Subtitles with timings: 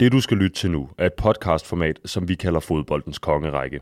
[0.00, 3.80] Det du skal lytte til nu er et podcastformat, som vi kalder Fodboldens Kongerække.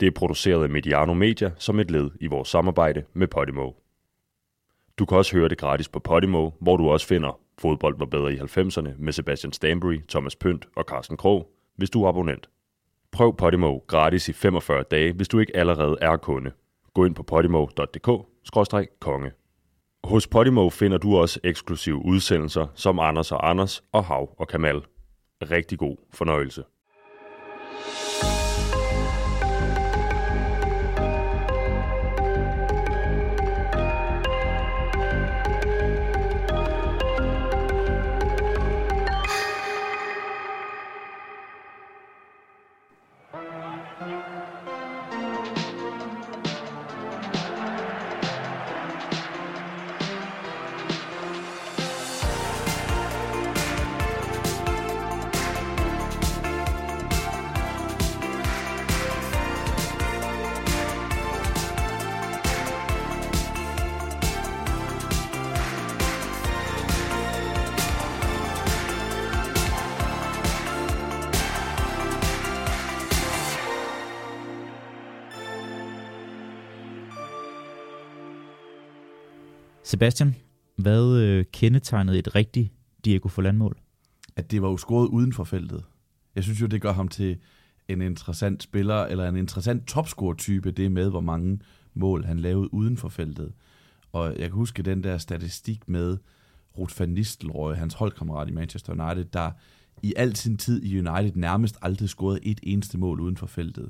[0.00, 3.70] Det er produceret af Mediano Media som et led i vores samarbejde med Podimo.
[4.98, 8.32] Du kan også høre det gratis på Podimo, hvor du også finder Fodbold var bedre
[8.32, 12.48] i 90'erne med Sebastian Stanbury, Thomas Pønt og Carsten Krog, hvis du er abonnent.
[13.12, 16.50] Prøv Podimo gratis i 45 dage, hvis du ikke allerede er kunde.
[16.94, 19.30] Gå ind på podimo.dk-konge.
[20.04, 24.82] Hos Podimo finder du også eksklusive udsendelser som Anders og Anders og Hav og Kamal.
[25.50, 26.62] Rigtig god fornøjelse.
[79.92, 80.34] Sebastian,
[80.76, 82.72] hvad øh, kendetegnede et rigtigt
[83.04, 83.78] Diego Forlan-mål?
[84.36, 85.84] At det var jo scoret uden for feltet.
[86.34, 87.38] Jeg synes jo, det gør ham til
[87.88, 91.60] en interessant spiller, eller en interessant topscore-type, det med, hvor mange
[91.94, 93.52] mål han lavede uden for feltet.
[94.12, 96.18] Og jeg kan huske den der statistik med
[96.78, 99.50] Ruth van Nistelrooy, hans holdkammerat i Manchester United, der
[100.02, 103.88] i al sin tid i United nærmest aldrig scorede et eneste mål uden for feltet.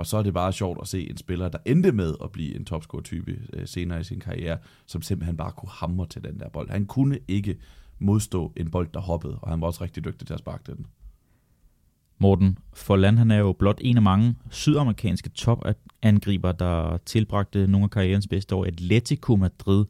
[0.00, 2.56] Og så er det bare sjovt at se en spiller, der endte med at blive
[2.56, 6.48] en topscore-type øh, senere i sin karriere, som simpelthen bare kunne hamre til den der
[6.48, 6.70] bold.
[6.70, 7.58] Han kunne ikke
[7.98, 10.86] modstå en bold, der hoppede, og han var også rigtig dygtig til at sparke den.
[12.18, 17.90] Morten Forland, han er jo blot en af mange sydamerikanske topangriber, der tilbragte nogle af
[17.90, 19.84] karrierens bedste år i Atletico Madrid.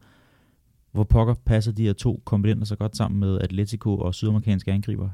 [0.93, 5.09] Hvor pokker passer de her to komponenter så godt sammen med Atletico og sydamerikanske angriber?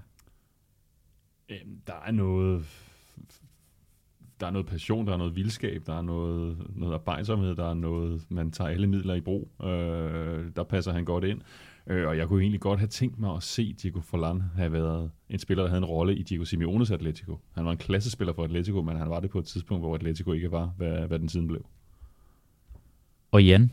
[1.86, 2.85] der er noget
[4.40, 7.74] der er noget passion, der er noget vildskab, der er noget, noget arbejdsomhed, der er
[7.74, 9.50] noget, man tager alle midler i brug.
[9.64, 11.40] Øh, der passer han godt ind.
[11.86, 15.10] Øh, og jeg kunne egentlig godt have tænkt mig at se Diego Forlan have været
[15.30, 17.38] en spiller, der havde en rolle i Diego Simeones Atletico.
[17.52, 20.32] Han var en klassespiller for Atletico, men han var det på et tidspunkt, hvor Atletico
[20.32, 21.66] ikke var, hvad, hvad den siden blev.
[23.32, 23.70] Og Jan,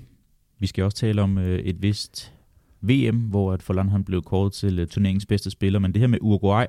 [0.60, 2.34] vi skal også tale om øh, et vist
[2.82, 6.08] VM, hvor at Forlan han blev kåret til øh, turneringens bedste spiller, men det her
[6.08, 6.66] med Uruguay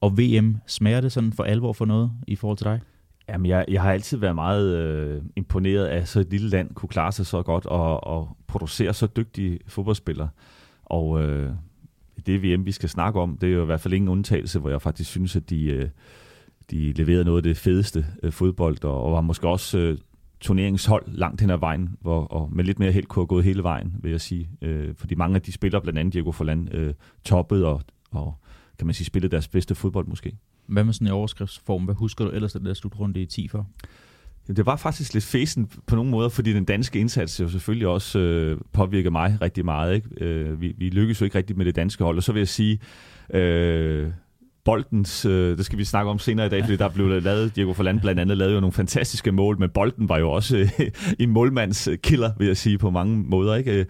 [0.00, 2.80] og VM, smager det sådan for alvor for noget i forhold til dig?
[3.28, 6.74] Jamen, jeg, jeg har altid været meget øh, imponeret af, at så et lille land
[6.74, 10.28] kunne klare sig så godt og, og producere så dygtige fodboldspillere.
[10.84, 11.50] Og øh,
[12.26, 14.70] det VM, vi skal snakke om, det er jo i hvert fald ingen undtagelse, hvor
[14.70, 15.88] jeg faktisk synes, at de, øh,
[16.70, 19.98] de leverede noget af det fedeste øh, fodbold, og, og var måske også øh,
[20.40, 23.62] turneringshold langt hen ad vejen, hvor, og med lidt mere held kunne have gået hele
[23.62, 24.50] vejen, vil jeg sige.
[24.62, 26.94] Øh, fordi mange af de spillere, blandt andet Diego Forlan, øh,
[27.24, 28.34] toppede og, og
[28.78, 30.36] kan man sige, spillede deres bedste fodbold måske.
[30.66, 31.84] Hvad med sådan en overskriftsform?
[31.84, 33.66] Hvad husker du ellers af det der slutrunde i 10 for?
[34.46, 38.18] Det var faktisk lidt fesen på nogle måder, fordi den danske indsats jo selvfølgelig også
[38.18, 39.94] øh, påvirker mig rigtig meget.
[39.94, 40.24] Ikke?
[40.24, 42.48] Øh, vi, vi lykkedes jo ikke rigtig med det danske hold, og så vil jeg
[42.48, 42.78] sige,
[43.34, 44.10] øh,
[44.64, 47.72] boldens, øh, det skal vi snakke om senere i dag, fordi der blev lavet, Diego
[47.72, 50.68] Forland blandt andet lavede jo nogle fantastiske mål, men bolden var jo også øh,
[51.18, 53.54] en målmandskiller, vil jeg sige, på mange måder.
[53.54, 53.86] Ikke?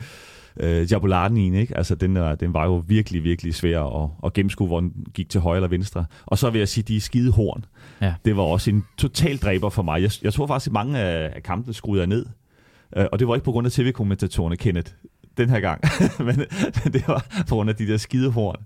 [0.60, 1.76] Øh, Jabularden ikke?
[1.76, 5.28] Altså, den, er, den var jo virkelig, virkelig svær at, at gennemskue, hvor den gik
[5.28, 6.04] til højre eller venstre.
[6.26, 7.64] Og så vil jeg sige, de skide horn.
[8.00, 8.14] Ja.
[8.24, 10.02] Det var også en total dræber for mig.
[10.02, 12.26] Jeg, jeg tror faktisk, at mange af, af kampene skruede jeg ned.
[12.96, 14.92] Øh, og det var ikke på grund af tv-kommentatorerne, Kenneth,
[15.36, 15.80] den her gang.
[16.26, 16.36] Men
[16.92, 18.64] det var på grund af de der skide horn.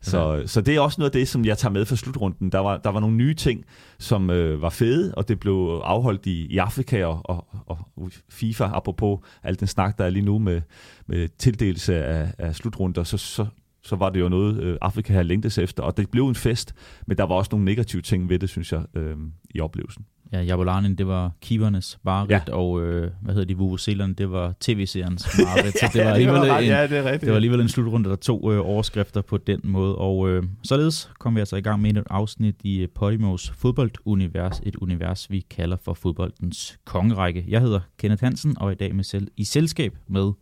[0.00, 0.46] Så, okay.
[0.46, 2.52] så det er også noget af det, som jeg tager med fra slutrunden.
[2.52, 3.64] Der var, der var nogle nye ting,
[3.98, 7.78] som øh, var fede, og det blev afholdt i, i Afrika og, og, og
[8.28, 10.60] FIFA, apropos alt den snak, der er lige nu med,
[11.06, 13.46] med tildelelse af, af slutrunder, så, så,
[13.82, 16.74] så var det jo noget, øh, Afrika havde længtes efter, og det blev en fest,
[17.06, 19.16] men der var også nogle negative ting ved det, synes jeg, øh,
[19.50, 20.06] i oplevelsen.
[20.32, 22.54] Ja, Jabulanen, det var keepernes mareridt, ja.
[22.54, 25.78] og øh, hvad hedder de, Vuvuzelerne, det var tv-seriernes mareridt.
[25.78, 27.20] Så det var alligevel, ja, en, ja, det, er rigtigt.
[27.20, 29.96] det var alligevel en slutrunde, der tog øh, overskrifter på den måde.
[29.96, 34.60] Og øh, således kom vi altså i gang med et afsnit i øh, Podimos fodboldunivers,
[34.62, 37.44] et univers, vi kalder for fodboldens kongerække.
[37.48, 40.32] Jeg hedder Kenneth Hansen, og i dag med selv, i selskab med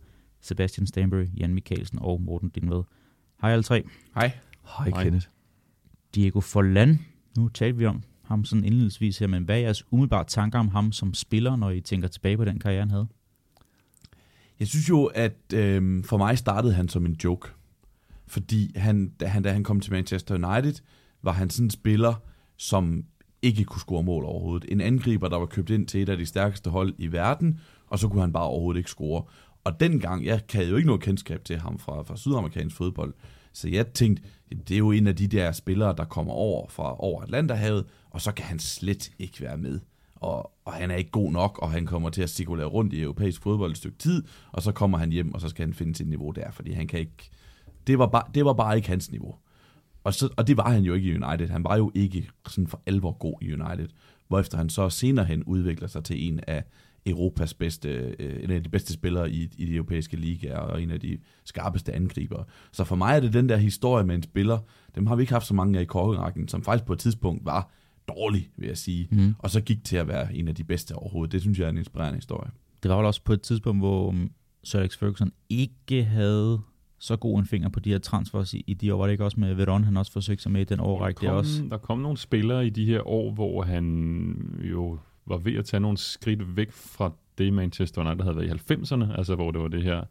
[0.41, 2.83] Sebastian Stanbury, Jan Mikkelsen og Morten Dinved.
[3.41, 3.83] Hej alle tre.
[4.15, 4.31] Hej.
[4.77, 5.27] Hej, Kenneth.
[6.15, 6.99] Diego Forlan,
[7.37, 10.67] nu talte vi om ham sådan indledningsvis her, men hvad er jeres umiddelbare tanker om
[10.67, 13.07] ham som spiller, når I tænker tilbage på den karriere, han havde?
[14.59, 17.49] Jeg synes jo, at øh, for mig startede han som en joke.
[18.27, 20.73] Fordi han, da, han, da han kom til Manchester United,
[21.21, 22.13] var han sådan en spiller,
[22.57, 23.05] som
[23.41, 24.71] ikke kunne score mål overhovedet.
[24.71, 27.99] En angriber, der var købt ind til et af de stærkeste hold i verden, og
[27.99, 29.23] så kunne han bare overhovedet ikke score.
[29.63, 33.13] Og dengang, jeg havde jo ikke noget kendskab til ham fra, fra sydamerikansk fodbold,
[33.53, 37.03] så jeg tænkte, det er jo en af de der spillere, der kommer over fra
[37.03, 39.79] over Atlanterhavet, og så kan han slet ikke være med.
[40.15, 43.01] Og, og han er ikke god nok, og han kommer til at cirkulere rundt i
[43.01, 45.95] europæisk fodbold et stykke tid, og så kommer han hjem, og så skal han finde
[45.95, 47.29] sit niveau der, fordi han kan ikke...
[47.87, 49.35] Det var bare, det var bare ikke hans niveau.
[50.03, 51.49] Og, så, og det var han jo ikke i United.
[51.49, 53.87] Han var jo ikke sådan for alvor god i United.
[54.27, 56.63] Hvorefter han så senere hen udvikler sig til en af
[57.07, 60.91] Europas bedste, øh, en af de bedste spillere i, i de europæiske ligaer, og en
[60.91, 62.43] af de skarpeste angribere.
[62.71, 64.59] Så for mig er det den der historie med en spiller,
[64.95, 67.45] dem har vi ikke haft så mange af i korkerækken, som faktisk på et tidspunkt
[67.45, 67.71] var
[68.07, 69.35] dårlig, vil jeg sige, mm.
[69.39, 71.31] og så gik til at være en af de bedste overhovedet.
[71.31, 72.51] Det synes jeg er en inspirerende historie.
[72.83, 74.31] Det var vel også på et tidspunkt, hvor um,
[74.63, 76.59] Sir Alex Ferguson ikke havde
[76.99, 78.97] så god en finger på de her transfers i, i de år.
[78.97, 81.25] Var det ikke også med Veron, han også forsøgte sig med i den årrække?
[81.25, 81.63] Der, også?
[81.69, 85.79] der kom nogle spillere i de her år, hvor han jo var ved at tage
[85.79, 89.67] nogle skridt væk fra det Manchester United havde været i 90'erne, altså hvor det var
[89.67, 90.03] det her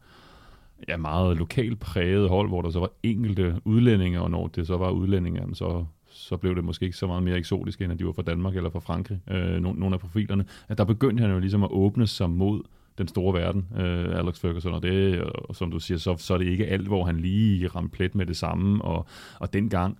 [0.87, 4.77] ja, meget lokalt præget hold, hvor der så var enkelte udlændinge, og når det så
[4.77, 8.05] var udlændinge, så, så blev det måske ikke så meget mere eksotisk, end at de
[8.05, 10.45] var fra Danmark eller fra Frankrig, øh, nogle af profilerne.
[10.67, 12.61] At der begyndte han jo ligesom at åbne sig mod
[12.97, 16.37] den store verden, øh, Alex Ferguson, og det, og som du siger, så, så er
[16.37, 19.05] det ikke alt, hvor han lige ramte plet med det samme, og,
[19.39, 19.97] og dengang,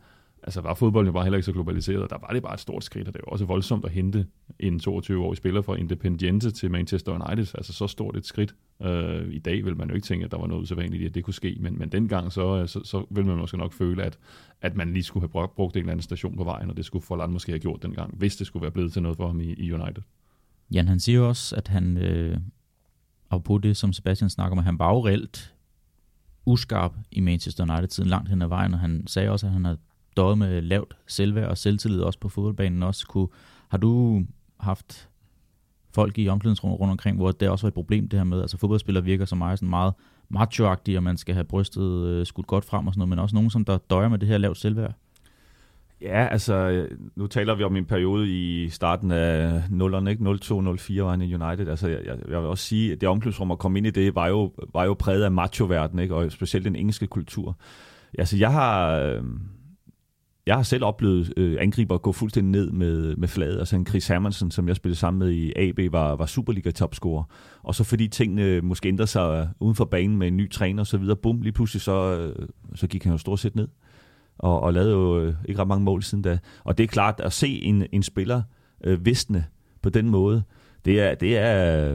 [0.48, 2.84] altså var fodbolden jo bare heller ikke så globaliseret, der var det bare et stort
[2.84, 4.28] skridt, og det var også voldsomt at hente
[4.60, 8.56] en 22-årig spiller fra Independiente til Manchester United, altså så stort et skridt.
[8.82, 11.16] Øh, I dag vil man jo ikke tænke, at der var noget usædvanligt i, at
[11.16, 14.04] det kunne ske, men, men dengang så, øh, så, så vil man måske nok føle,
[14.04, 14.18] at,
[14.62, 17.06] at man lige skulle have brugt en eller anden station på vejen, og det skulle
[17.06, 19.54] Forland måske have gjort dengang, hvis det skulle være blevet til noget for ham i,
[19.54, 20.04] i United.
[20.74, 22.38] Jan, han siger også, at han, øh,
[23.30, 25.54] og på det, som Sebastian snakker om, at han var jo reelt
[26.46, 29.78] uskarp i Manchester United-tiden langt hen ad vejen, og han sagde også, at han havde
[30.18, 33.08] døjet med lavt selvværd og selvtillid også på fodboldbanen også.
[33.08, 33.28] Kunne,
[33.70, 34.24] har du
[34.60, 35.10] haft
[35.94, 38.58] folk i omklædningsrummet rundt omkring, hvor det også var et problem det her med, altså
[38.58, 39.94] fodboldspillere virker så meget sådan meget
[40.30, 43.36] macho og man skal have brystet øh, skudt godt frem og sådan noget, men også
[43.36, 44.94] nogen, som der døjer med det her lavt selvværd?
[46.02, 50.24] Ja, altså, nu taler vi om en periode i starten af 0'erne, ikke?
[50.24, 51.68] 02-04 var han i United.
[51.68, 54.28] Altså, jeg, jeg, vil også sige, at det omklædningsrum at komme ind i det, var
[54.28, 56.16] jo, var jo præget af macho ikke?
[56.16, 57.58] Og specielt den engelske kultur.
[58.18, 59.00] Altså, jeg har...
[59.00, 59.24] Øh,
[60.48, 63.60] jeg har selv oplevet øh, angriber gå fuldstændig ned med, med fladet.
[63.60, 67.24] Altså en Chris Hermansen, som jeg spillede sammen med i AB, var, var Superliga-topscorer.
[67.64, 70.88] Og så fordi tingene måske ændrede sig uden for banen med en ny træner og
[70.88, 73.68] så videre, bum, lige pludselig så, øh, så gik han jo stort set ned.
[74.38, 76.40] Og, og lavede jo øh, ikke ret mange mål siden da.
[76.64, 78.42] Og det er klart, at se en, en spiller
[78.84, 79.46] øh, visne
[79.82, 80.44] på den måde,
[80.86, 81.88] det er, det er,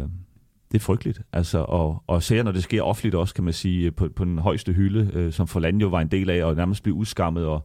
[0.73, 1.23] det er frygteligt.
[1.33, 4.39] Altså, og, og ser, når det sker offentligt også, kan man sige, på, på den
[4.39, 7.65] højeste hylde, øh, som Forland jo var en del af, og nærmest blev udskammet og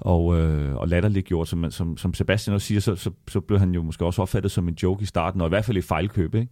[0.00, 3.58] og, øh, og latterligt gjort, som, som, som Sebastian også siger, så, så, så blev
[3.58, 5.80] han jo måske også opfattet som en joke i starten, og i hvert fald i
[5.80, 6.48] fejlkøb, ikke?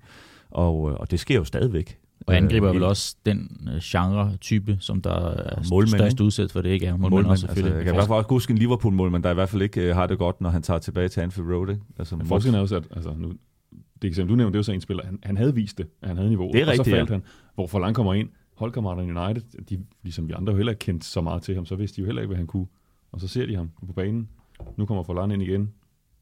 [0.51, 1.99] Og, øh, og det sker jo stadigvæk.
[2.27, 6.61] Og angriber øh, vel også den øh, genre-type, som der er målmænd, størst udsat for
[6.61, 6.87] det, ikke?
[6.87, 7.67] Ja, målmænd, målmænd også, selvfølgelig.
[7.67, 9.81] Altså, jeg kan i hvert fald også huske en Liverpool-målmand, der i hvert fald ikke
[9.81, 11.69] øh, har det godt, når han tager tilbage til Anfield Road.
[11.69, 11.83] Ikke?
[11.99, 13.33] Altså, forskellen er også, at altså, nu,
[14.03, 15.87] det eksempel, du nævnte, det er jo så en spiller, han, han havde vist det,
[16.03, 17.15] han havde niveau, det er og rigtigt, så faldt ja.
[17.15, 17.23] han,
[17.55, 21.43] hvor Forlan kommer ind, holdkammeraterne United, de, ligesom vi andre heller ikke kendt så meget
[21.43, 22.67] til ham, så vidste de jo heller ikke, hvad han kunne.
[23.13, 24.29] Og så ser de ham på banen.
[24.77, 25.73] Nu kommer Forlan ind igen.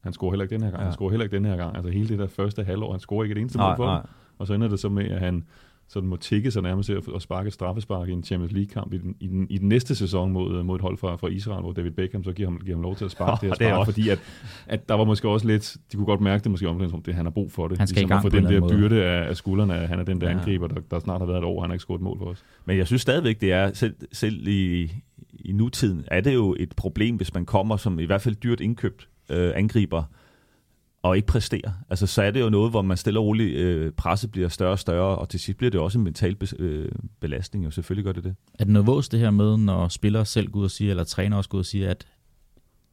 [0.01, 0.81] Han scorer heller ikke den her gang.
[0.81, 0.85] Ja.
[0.85, 1.75] Han scorer heller ikke den her gang.
[1.75, 4.05] Altså hele det der første halvår, han scorer ikke et eneste mål for ham.
[4.37, 5.43] Og så ender det så med, at han
[5.89, 9.27] sådan må tikke sig nærmest at sparke straffespark i en Champions League-kamp i den, i
[9.27, 12.23] den, i den næste sæson mod, mod et hold fra, fra Israel, hvor David Beckham
[12.23, 14.09] så giver ham, giver ham lov til at sparke oh, det her spark, det fordi
[14.09, 14.19] at,
[14.67, 17.25] at der var måske også lidt, de kunne godt mærke det måske om det, han
[17.25, 17.77] har brug for det.
[17.77, 18.73] Han skal ligesom i gang få den der måde.
[18.73, 20.37] byrde af, af skuldrene, han er den der ja.
[20.37, 22.43] angriber, der, der snart har været et år, han har ikke scoret mål for os.
[22.65, 24.91] Men jeg synes stadigvæk, det er, selv, selv i,
[25.47, 28.59] i nutiden, er det jo et problem, hvis man kommer som i hvert fald dyrt
[28.59, 30.03] indkøbt øh, angriber,
[31.01, 31.71] og ikke præsterer.
[31.89, 34.71] Altså, så er det jo noget, hvor man stille og roligt, øh, presset bliver større
[34.71, 38.05] og større, og til sidst bliver det også en mental be, øh, belastning, og selvfølgelig
[38.05, 38.35] gør det det.
[38.59, 41.03] Er det noget vås det her med, når spillere selv går ud og siger, eller
[41.03, 42.07] træner også går ud og siger, at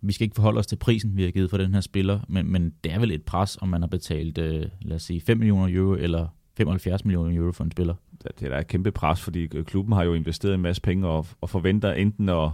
[0.00, 2.52] vi skal ikke forholde os til prisen, vi har givet for den her spiller, men,
[2.52, 5.38] men det er vel et pres, om man har betalt, øh, lad os sige, 5
[5.38, 7.94] millioner euro eller 75 millioner euro for en spiller?
[8.38, 11.08] Det er da et kæmpe pres, fordi øh, klubben har jo investeret en masse penge
[11.08, 12.50] og, og forventer enten at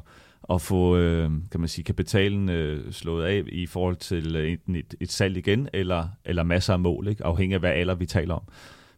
[0.51, 4.77] at få øh, kan man sige, kapitalen øh, slået af i forhold til øh, enten
[4.77, 7.25] et, et salg igen, eller, eller masser af mål, ikke?
[7.25, 8.43] afhængig af hvad alder vi taler om.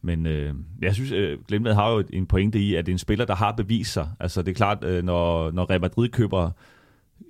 [0.03, 2.99] Men øh, jeg synes, øh, Glenn har jo en pointe i, at det er en
[2.99, 4.09] spiller, der har bevist sig.
[4.21, 6.51] Altså det er klart, øh, når, når Real Madrid køber,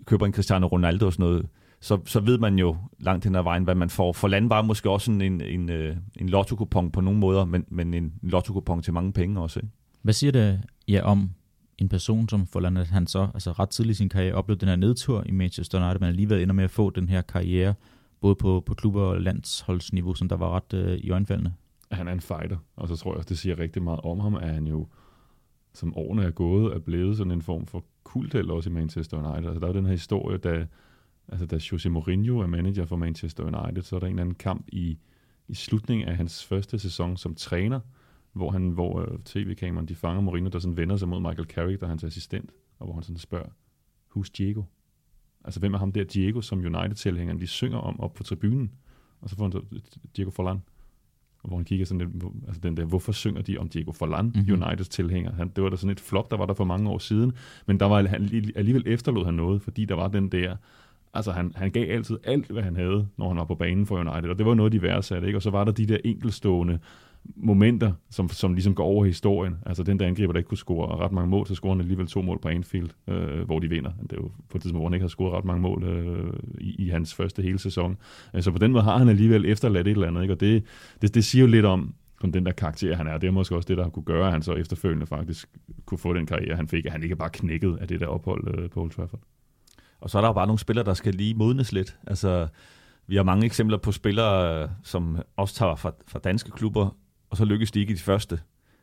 [0.06, 1.46] køber en Cristiano Ronaldo og sådan noget,
[1.82, 4.12] så, så ved man jo langt hen ad vejen, hvad man får.
[4.12, 7.64] For land var måske også sådan en, en, øh, en lotto på nogle måder, men,
[7.68, 9.60] men en lotto til mange penge også.
[9.60, 9.72] Ikke?
[10.02, 11.30] Hvad siger det ja, om
[11.78, 14.68] en person som Forlan, at han så altså ret tidligt i sin karriere oplevede den
[14.68, 17.74] her nedtur i Manchester United, men alligevel ender med at få den her karriere,
[18.20, 21.52] både på, på klubber og landsholdsniveau, som der var ret øh, i øjenfaldende.
[21.90, 24.54] Han er en fighter, og så tror jeg, det siger rigtig meget om ham, at
[24.54, 24.86] han jo,
[25.74, 29.50] som årene er gået, er blevet sådan en form for kultheld også i Manchester United.
[29.50, 30.66] Altså, der er jo den her historie, da,
[31.32, 34.34] altså, da Jose Mourinho er manager for Manchester United, så er der en eller anden
[34.34, 34.98] kamp i,
[35.48, 37.80] i slutningen af hans første sæson som træner,
[38.32, 41.80] hvor, han, hvor uh, tv-kameraen de fanger Mourinho, der sådan vender sig mod Michael Carrick,
[41.80, 43.48] der er hans assistent, og hvor han sådan spørger,
[44.16, 44.62] who's Diego?
[45.44, 48.70] Altså, hvem er ham der Diego, som United-tilhængerne de synger om op på tribunen?
[49.20, 49.60] Og så får han så,
[50.16, 50.62] Diego Forlan.
[51.42, 54.24] Og hvor han kigger sådan lidt, altså den der, hvorfor synger de om Diego Forlan,
[54.24, 54.62] mm-hmm.
[54.62, 55.32] Uniteds tilhænger?
[55.32, 57.32] Han, det var da sådan et flop, der var der for mange år siden,
[57.66, 58.22] men der var han,
[58.56, 60.56] alligevel efterlod han noget, fordi der var den der,
[61.14, 63.98] altså han, han gav altid alt, hvad han havde, når han var på banen for
[63.98, 65.38] United, og det var noget, de værdsatte, ikke?
[65.38, 66.78] Og så var der de der enkelstående
[67.36, 69.56] momenter, som, som ligesom går over historien.
[69.66, 72.06] Altså den der angriber, der ikke kunne score ret mange mål, så scorer han alligevel
[72.06, 73.90] to mål på Anfield, øh, hvor de vinder.
[74.02, 76.32] Det er jo på et tidspunkt, hvor han ikke har scoret ret mange mål øh,
[76.60, 77.96] i, i hans første hele sæson.
[78.34, 80.34] Øh, så på den måde har han alligevel efterladt et eller andet, ikke?
[80.34, 80.64] og det,
[81.02, 83.18] det, det siger jo lidt om, om den der karakter, han er.
[83.18, 85.48] Det er måske også det, der har kunne gøre, at han så efterfølgende faktisk
[85.84, 88.58] kunne få den karriere, han fik, at han ikke bare knækket af det der ophold
[88.58, 89.20] øh, på Old Trafford.
[90.02, 91.98] Og så er der jo bare nogle spillere, der skal lige modnes lidt.
[92.06, 92.48] Altså,
[93.06, 96.96] vi har mange eksempler på spillere, som også tager fra, fra danske klubber,
[97.30, 98.40] og så lykkes de ikke i de første.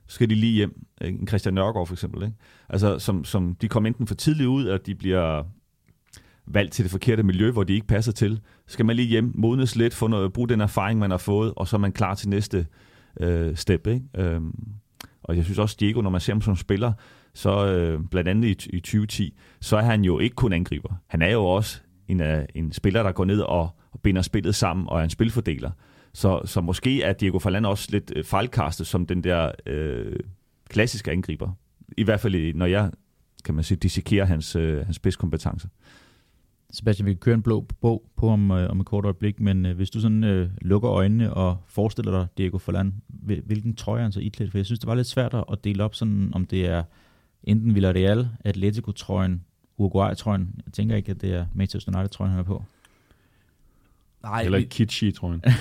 [0.07, 0.85] Så skal de lige hjem.
[1.01, 2.23] En Christian Nørgaard for eksempel.
[2.23, 2.35] Ikke?
[2.69, 5.43] Altså, som, som de kommer enten for tidligt ud, eller de bliver
[6.47, 8.41] valgt til det forkerte miljø, hvor de ikke passer til.
[8.67, 11.53] Så skal man lige hjem, modnes lidt, få noget, bruge den erfaring, man har fået,
[11.55, 12.67] og så er man klar til næste
[13.19, 13.88] øh, step.
[13.88, 14.05] Ikke?
[14.15, 14.53] Øhm,
[15.23, 16.93] og jeg synes også, Diego, når man ser ham som spiller,
[17.39, 20.93] så øh, blandt andet i, i 2010, så er han jo ikke kun angriber.
[21.08, 24.55] Han er jo også en, uh, en spiller, der går ned og, og binder spillet
[24.55, 25.72] sammen og er en spilfordeler.
[26.13, 30.15] Så, så måske er Diego Forlan også lidt øh, fejlkastet som den der øh,
[30.69, 31.51] klassiske angriber.
[31.98, 32.91] I hvert fald, når jeg
[33.46, 35.67] kan man sige, dissekerer hans, øh, hans spidskompetencer.
[36.72, 39.65] Sebastian, vi kan køre en blå bog på om, øh, om et kort øjeblik, men
[39.65, 42.93] øh, hvis du sådan øh, lukker øjnene og forestiller dig Diego Forlan,
[43.46, 44.51] hvilken trøje er han så iklædt?
[44.51, 46.84] For jeg synes, det var lidt svært at dele op, sådan, om det er
[47.43, 49.43] enten Villarreal, Atletico-trøjen,
[49.77, 50.62] Uruguay-trøjen.
[50.65, 52.63] Jeg tænker ikke, at det er Manchester United-trøjen, han er på.
[54.24, 55.53] Nej, Eller ikke kitschy, tror jeg.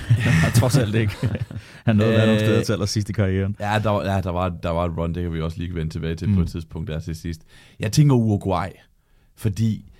[0.54, 1.12] tror selv ikke.
[1.86, 3.56] Han nåede at være nogle steder til allersidst i karrieren.
[3.60, 5.92] Ja, der, ja der, var, der var et run, det kan vi også lige vende
[5.92, 6.34] tilbage til mm.
[6.34, 6.50] på et mm.
[6.50, 7.42] tidspunkt der til sidst.
[7.80, 8.68] Jeg tænker Uruguay,
[9.36, 9.92] fordi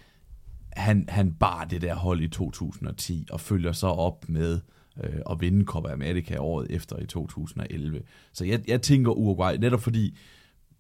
[0.72, 4.60] han, han bar det der hold i 2010, og følger så op med
[5.04, 8.00] øh, at vinde Copa America året efter i 2011.
[8.32, 10.18] Så jeg, jeg tænker Uruguay, netop fordi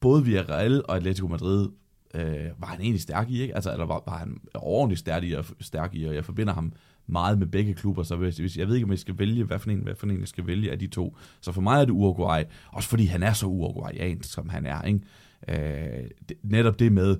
[0.00, 1.68] både Villarreal og Atletico Madrid
[2.14, 3.54] øh, var han egentlig stærk i, ikke?
[3.54, 6.72] Altså, eller var, var han ordentligt stærk i, stærk i, og jeg forbinder ham
[7.06, 9.58] meget med begge klubber, så hvis, hvis, jeg ved ikke, om jeg skal vælge, hvad
[9.58, 11.16] for, en, hvad for en jeg skal vælge af de to.
[11.40, 14.82] Så for mig er det Uruguay, også fordi han er så uruguayansk, som han er.
[14.82, 15.00] Ikke?
[15.48, 17.16] Øh, det, netop det med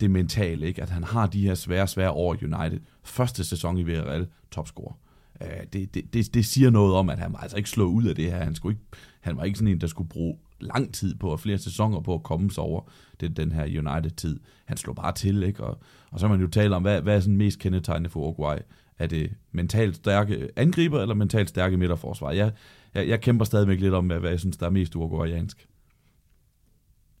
[0.00, 0.82] det mentale, ikke?
[0.82, 2.80] at han har de her svære, svære år i United.
[3.04, 4.94] Første sæson i Villarreal, topscorer.
[5.42, 8.04] Øh, det, det, det, det siger noget om, at han var altså ikke slået ud
[8.04, 8.44] af det her.
[8.44, 8.84] Han, skulle ikke,
[9.20, 12.14] han var ikke sådan en, der skulle bruge lang tid på, og flere sæsoner på
[12.14, 12.80] at komme sig over
[13.20, 14.40] den, den her United-tid.
[14.64, 15.64] Han slog bare til, ikke?
[15.64, 15.78] Og,
[16.10, 18.56] og så man jo talt om, hvad, hvad er sådan mest kendetegnende for Uruguay?
[18.98, 22.30] Er det mentalt stærke angriber, eller mentalt stærke midterforsvar?
[22.30, 22.52] Jeg,
[22.94, 25.68] jeg, jeg kæmper stadigvæk lidt om, hvad, hvad jeg synes, der er mest uruguayansk.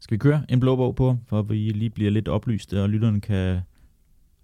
[0.00, 2.88] Skal vi køre en blå bog på, for at vi lige bliver lidt oplyst, og
[2.88, 3.60] lytterne kan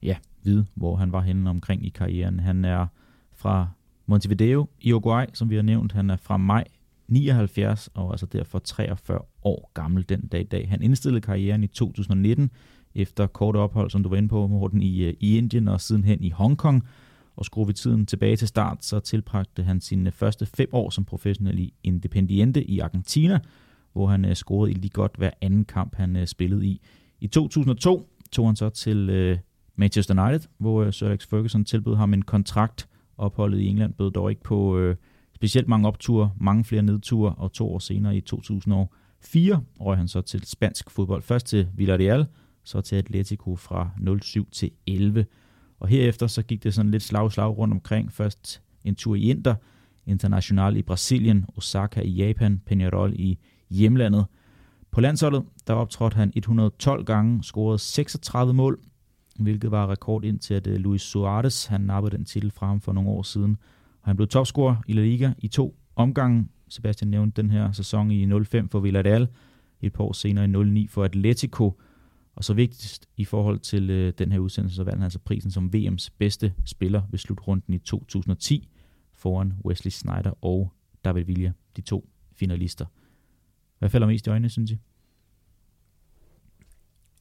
[0.02, 2.40] ja, vide, hvor han var henne omkring i karrieren.
[2.40, 2.86] Han er
[3.32, 3.68] fra
[4.06, 5.92] Montevideo i Uruguay, som vi har nævnt.
[5.92, 6.64] Han er fra maj
[7.12, 10.68] 79, og altså derfor 43 år gammel den dag i dag.
[10.68, 12.50] Han indstillede karrieren i 2019,
[12.94, 16.24] efter kort ophold, som du var inde på, Morten, i, øh, i Indien og sidenhen
[16.24, 16.86] i Hongkong.
[17.36, 21.04] Og skruer vi tiden tilbage til start, så tilbragte han sine første fem år som
[21.04, 23.40] professionel i Independiente i Argentina,
[23.92, 26.80] hvor han øh, scorede i lige godt hver anden kamp, han øh, spillede i.
[27.20, 29.38] I 2002 tog han så til
[29.76, 32.88] Manchester United, hvor Sir Alex Ferguson tilbød ham en kontrakt.
[33.18, 34.96] Opholdet i England bød dog ikke på øh,
[35.42, 40.20] specielt mange opture, mange flere nedture, og to år senere i 2004 røg han så
[40.20, 41.22] til spansk fodbold.
[41.22, 42.26] Først til Villarreal,
[42.64, 43.90] så til Atletico fra
[44.22, 45.26] 07 til 11.
[45.80, 48.12] Og herefter så gik det sådan lidt slag slag rundt omkring.
[48.12, 49.54] Først en tur i Inter,
[50.06, 53.38] International i Brasilien, Osaka i Japan, Peñarol i
[53.70, 54.26] hjemlandet.
[54.90, 58.80] På landsholdet, der optrådte han 112 gange, scorede 36 mål,
[59.40, 62.92] hvilket var rekord indtil at øh, Luis Suarez, han nappede den titel fra ham for
[62.92, 63.56] nogle år siden.
[64.02, 66.48] Og han blev topscorer i La Liga i to omgange.
[66.68, 69.28] Sebastian nævnte den her sæson i 05 for Villarreal,
[69.80, 71.80] et par år senere i 09 for Atletico,
[72.34, 75.50] og så vigtigst i forhold til øh, den her udsendelse, så vandt han altså prisen
[75.50, 78.68] som VM's bedste spiller ved slutrunden i 2010
[79.12, 80.72] foran Wesley Snyder og
[81.04, 82.86] David Villa, de to finalister.
[83.78, 84.78] Hvad falder mest i øjnene, synes I?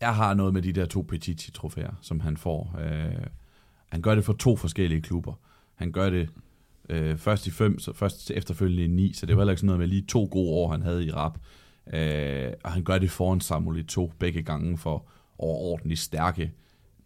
[0.02, 2.76] jeg har noget med de der to Petiti-trofæer, som han får.
[2.80, 3.28] Øh,
[3.90, 5.34] han gør det for to forskellige klubber.
[5.76, 6.30] Han gør det
[6.90, 9.68] øh, først i fem, så først efterfølgende i ni, så det var heller ikke sådan
[9.68, 11.38] noget med lige to gode år, han havde i rap.
[11.94, 15.06] Øh, og han gør det foran Samuel to begge gange for
[15.38, 16.52] overordentligt stærke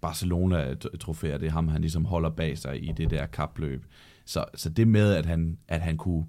[0.01, 1.37] Barcelona-trofæer.
[1.37, 3.85] Det er ham, han ligesom holder bag sig i det der kapløb.
[4.25, 6.25] Så, så det med, at han, at han kunne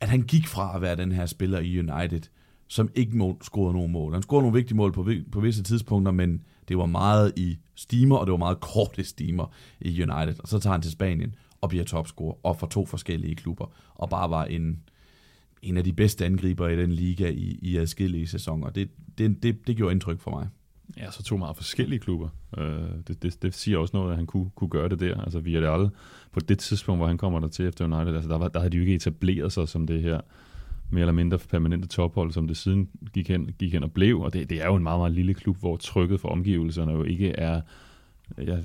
[0.00, 2.20] at han gik fra at være den her spiller i United,
[2.68, 4.12] som ikke må, scorede nogen mål.
[4.12, 8.16] Han scorede nogle vigtige mål på, på visse tidspunkter, men det var meget i stimer,
[8.16, 10.34] og det var meget korte stimer i United.
[10.38, 14.10] Og så tager han til Spanien og bliver topscorer, og for to forskellige klubber, og
[14.10, 14.80] bare var en,
[15.62, 18.70] en af de bedste angriber i den liga i, i adskillige sæsoner.
[18.70, 20.48] Det, det, det, det gjorde indtryk for mig.
[20.96, 22.28] Ja, så to meget forskellige klubber.
[22.58, 25.20] Øh, det, det, det siger også noget, at han kunne, kunne gøre det der.
[25.20, 25.90] Altså, vi er det alle
[26.32, 28.70] på det tidspunkt, hvor han kommer der til efter United, altså, der, var, der havde
[28.70, 30.20] de jo ikke etableret sig som det her
[30.90, 34.20] mere eller mindre permanente tophold, som det siden gik hen, gik hen og blev.
[34.20, 37.02] Og det, det er jo en meget, meget lille klub, hvor trykket for omgivelserne jo
[37.02, 37.60] ikke er
[38.38, 38.64] Jeg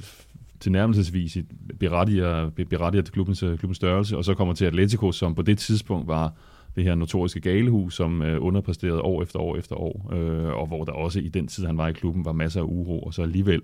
[0.61, 1.37] tilnærmelsesvis
[1.79, 5.57] berettiger, berettiger til klubbens, øh, klubbens størrelse, og så kommer til Atletico, som på det
[5.57, 6.33] tidspunkt var
[6.75, 10.85] det her notoriske galehus, som øh, underpræsterede år efter år efter år, øh, og hvor
[10.85, 13.21] der også i den tid, han var i klubben, var masser af uro, og så
[13.21, 13.61] alligevel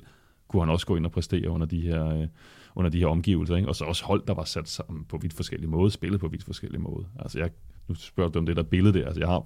[0.48, 2.27] kunne han også gå ind og præstere under de her, øh,
[2.75, 3.56] under de her omgivelser.
[3.56, 3.68] Ikke?
[3.68, 6.44] Og så også hold, der var sat sammen på vidt forskellige måder, spillet på vidt
[6.44, 7.06] forskellige måder.
[7.20, 7.50] Altså jeg,
[7.88, 9.46] nu spørger du om det der billede der, altså jeg har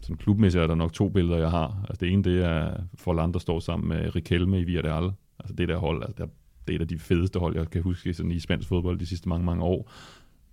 [0.00, 1.84] sådan klubmæssigt er der nok to billeder, jeg har.
[1.88, 5.12] Altså det ene, det er Forland, der står sammen med Riquelme i Villarreal.
[5.38, 6.26] Altså det der hold, altså
[6.66, 9.06] det er et af de fedeste hold, jeg kan huske sådan i spansk fodbold de
[9.06, 9.92] sidste mange, mange år.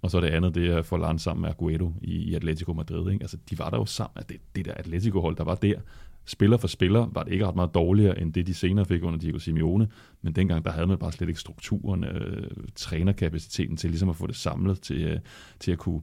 [0.01, 3.11] Og så det andet, det er Forlan sammen med Aguero i, i Atletico Madrid.
[3.11, 3.23] Ikke?
[3.23, 4.13] Altså, de var der jo sammen.
[4.15, 5.75] Altså, det, det der Atletico-hold, der var der,
[6.25, 9.19] spiller for spiller, var det ikke ret meget dårligere, end det de senere fik under
[9.19, 9.87] Diego Simeone.
[10.21, 14.27] Men dengang, der havde man bare slet ikke strukturen, øh, trænerkapaciteten til ligesom at få
[14.27, 15.19] det samlet til, øh,
[15.59, 16.01] til at kunne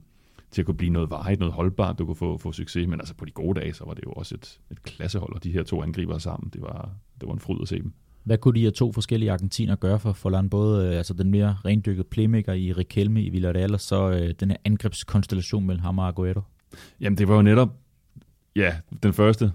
[0.51, 2.87] til at kunne blive noget varigt, noget holdbart, du kunne få, få succes.
[2.87, 5.43] Men altså på de gode dage, så var det jo også et, et klassehold, og
[5.43, 6.89] de her to angriber sammen, det var,
[7.21, 7.93] det var en fryd at se dem.
[8.25, 10.49] Hvad kunne de her to forskellige argentiner gøre for Forlan?
[10.49, 14.49] Både øh, altså den mere rendyrkede playmaker i Riquelme i Villarreal, og så øh, den
[14.51, 16.41] her angrebskonstellation mellem ham og Aguero?
[17.01, 17.69] Jamen det var jo netop,
[18.55, 19.51] ja, den første,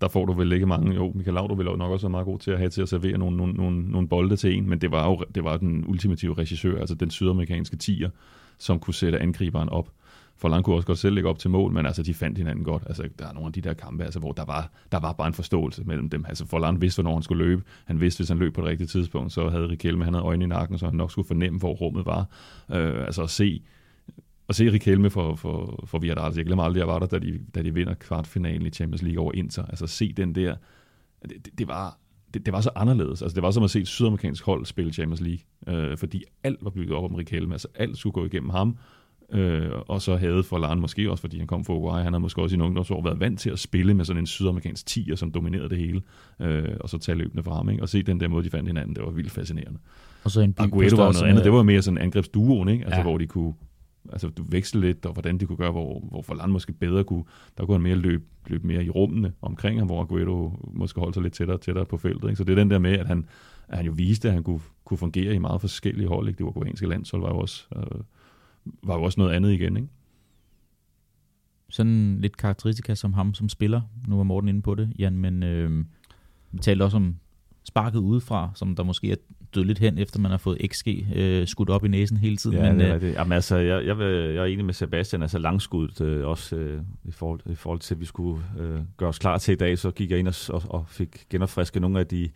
[0.00, 2.24] der får du vel ikke mange, jo, Michael Laudrup ville jo nok også være meget
[2.24, 4.80] god til at have til at servere nogle, nogle, nogle, nogle bolde til en, men
[4.80, 8.10] det var jo det var den ultimative regissør, altså den sydamerikanske tiger,
[8.58, 9.90] som kunne sætte angriberen op.
[10.38, 12.82] Forlan kunne også godt selv lægge op til mål, men altså, de fandt hinanden godt.
[12.86, 15.26] Altså, der er nogle af de der kampe, altså, hvor der var, der var bare
[15.28, 16.24] en forståelse mellem dem.
[16.28, 17.62] Altså, Forlan vidste, hvornår han skulle løbe.
[17.84, 20.44] Han vidste, hvis han løb på det rigtige tidspunkt, så havde Riquelme, han havde øjne
[20.44, 22.26] i nakken, så han nok skulle fornemme, hvor rummet var.
[22.72, 23.62] Øh, altså at se,
[24.48, 26.26] at se Riquelme for, for, for Villarreal.
[26.26, 28.70] Altså, jeg glemmer aldrig, at jeg var der, da de, da de vinder kvartfinalen i
[28.70, 29.64] Champions League over Inter.
[29.66, 30.56] Altså se den der,
[31.22, 31.98] det, det, det var,
[32.34, 33.22] det, det var så anderledes.
[33.22, 36.58] Altså, det var som at se et sydamerikansk hold spille Champions League, øh, fordi alt
[36.62, 37.54] var bygget op om Riquelme.
[37.54, 38.78] Altså, alt skulle gå igennem ham,
[39.32, 42.42] Øh, og så havde Forlan måske også, fordi han kom fra Uruguay, han havde måske
[42.42, 45.30] også i en ungdomsår været vant til at spille med sådan en sydamerikansk tiger, som
[45.30, 46.02] dominerede det hele,
[46.40, 47.82] øh, og så tage løbende fra ham, ikke?
[47.82, 49.78] og se den der måde, de fandt hinanden, det var vildt fascinerende.
[50.24, 52.84] Og så en Aguero var noget andet, det var mere sådan en angrebsduoen, ikke?
[52.84, 53.02] Altså, ja.
[53.02, 53.54] hvor de kunne
[54.12, 57.24] altså, du veksle lidt, og hvordan de kunne gøre, hvor, hvor Forlan måske bedre kunne,
[57.58, 61.14] der kunne han mere løbe, løbe mere i rummene omkring ham, hvor Aguero måske holdt
[61.14, 62.28] sig lidt tættere, tættere på feltet.
[62.28, 62.36] Ikke?
[62.36, 63.24] Så det er den der med, at han,
[63.68, 66.28] at han jo viste, at han kunne, kunne fungere i meget forskellige hold.
[66.28, 66.38] Ikke?
[66.38, 68.00] Det uruguayanske landshold var jo også øh,
[68.82, 69.88] var jo også noget andet igen, ikke?
[71.68, 73.80] Sådan lidt karakteristika som ham som spiller.
[74.08, 75.84] Nu var Morten inde på det, Jan, men øh,
[76.52, 77.16] vi talte også om
[77.64, 79.16] sparket udefra, som der måske er
[79.54, 82.56] død lidt hen, efter man har fået XG øh, skudt op i næsen hele tiden.
[82.56, 83.14] Ja, men, det er øh, det.
[83.14, 86.82] Jamen, altså, jeg, jeg, vil, jeg er enig med Sebastian, altså langskuddet øh, også øh,
[87.04, 89.78] i, forhold, i forhold til, at vi skulle øh, gøre os klar til i dag,
[89.78, 92.28] så gik jeg ind og, og, og fik genopfrisket nogle af de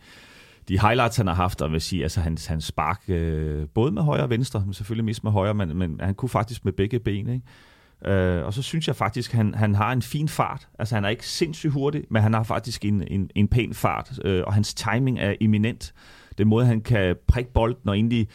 [0.71, 4.01] de highlights, han har haft, og vil sige, altså hans, hans spark, øh, både med
[4.01, 6.99] højre og venstre, men selvfølgelig mest med højre, men, men han kunne faktisk med begge
[6.99, 8.13] ben, ikke?
[8.13, 10.67] Øh, og så synes jeg faktisk, han, han har en fin fart.
[10.79, 14.19] Altså han er ikke sindssygt hurtig, men han har faktisk en, en, en pæn fart,
[14.25, 15.93] øh, og hans timing er eminent.
[16.37, 18.27] Den måde, han kan prikke bolden og egentlig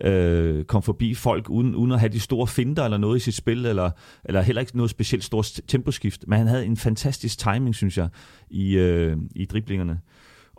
[0.00, 3.34] øh, komme forbi folk uden, uden at have de store finder eller noget i sit
[3.34, 3.90] spil, eller,
[4.24, 6.24] eller heller ikke noget specielt stort temposkift.
[6.28, 8.08] Men han havde en fantastisk timing, synes jeg,
[8.50, 10.00] i, øh, i driblingerne.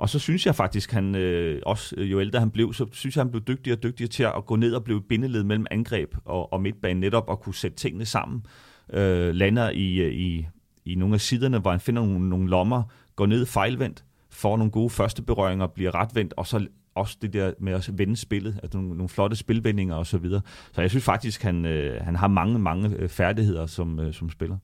[0.04, 3.16] Og så synes jeg faktisk, han øh, også øh, jo ældre han blev, så synes
[3.16, 6.16] jeg, han blev dygtigere og dygtigere til at gå ned og blive bindeled mellem angreb
[6.26, 8.46] og, og midtbanen netop og kunne sætte tingene sammen.
[8.94, 10.48] Øh, lander i, øh, i,
[10.86, 12.84] i nogle af siderne, hvor han finder nogle, nogle lommer,
[13.16, 17.54] går ned fejlvendt, får nogle gode første berøringer, bliver retvendt, og så også det der
[17.60, 20.42] med at vende spillet, altså nogle, nogle flotte spilvendinger og så videre.
[20.72, 24.30] Så jeg synes faktisk, han, øh, han har mange, mange øh, færdigheder som, øh, som
[24.30, 24.58] spiller.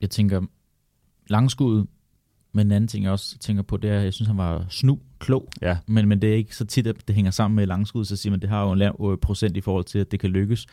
[0.00, 0.42] Jeg tænker,
[1.28, 1.86] langskud
[2.52, 4.66] men en anden ting, jeg også tænker på, det er, at jeg synes, han var
[4.68, 5.48] snu klog.
[5.62, 5.76] Ja.
[5.86, 8.30] Men, men det er ikke så tit, at det hænger sammen med langskud, så siger
[8.30, 10.30] man, at det har jo en lav øh, procent i forhold til, at det kan
[10.30, 10.66] lykkes.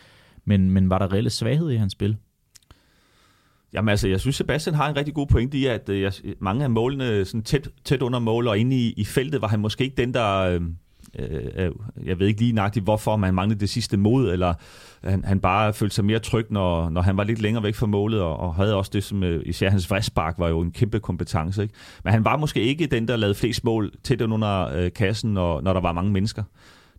[0.46, 2.18] Men, men var der reelle svaghed i hans spil?
[3.74, 6.64] Jamen altså, jeg synes, Sebastian har en rigtig god pointe i, at øh, jeg, mange
[6.64, 9.84] af målene sådan tæt, tæt under mål, og inde i, i feltet var han måske
[9.84, 10.38] ikke den, der...
[10.38, 10.62] Øh,
[11.20, 11.72] Øh, øh,
[12.06, 14.54] jeg ved ikke lige nøjagtigt, hvorfor man manglede det sidste mod, eller
[15.04, 17.88] han, han bare følte sig mere tryg, når, når han var lidt længere væk fra
[17.88, 21.00] målet, og, og havde også det som, øh, især hans vristbark var jo en kæmpe
[21.00, 21.62] kompetence.
[21.62, 21.74] Ikke?
[22.04, 25.62] Men han var måske ikke den, der lavede flest mål tæt under øh, kassen, når,
[25.62, 26.44] når der var mange mennesker.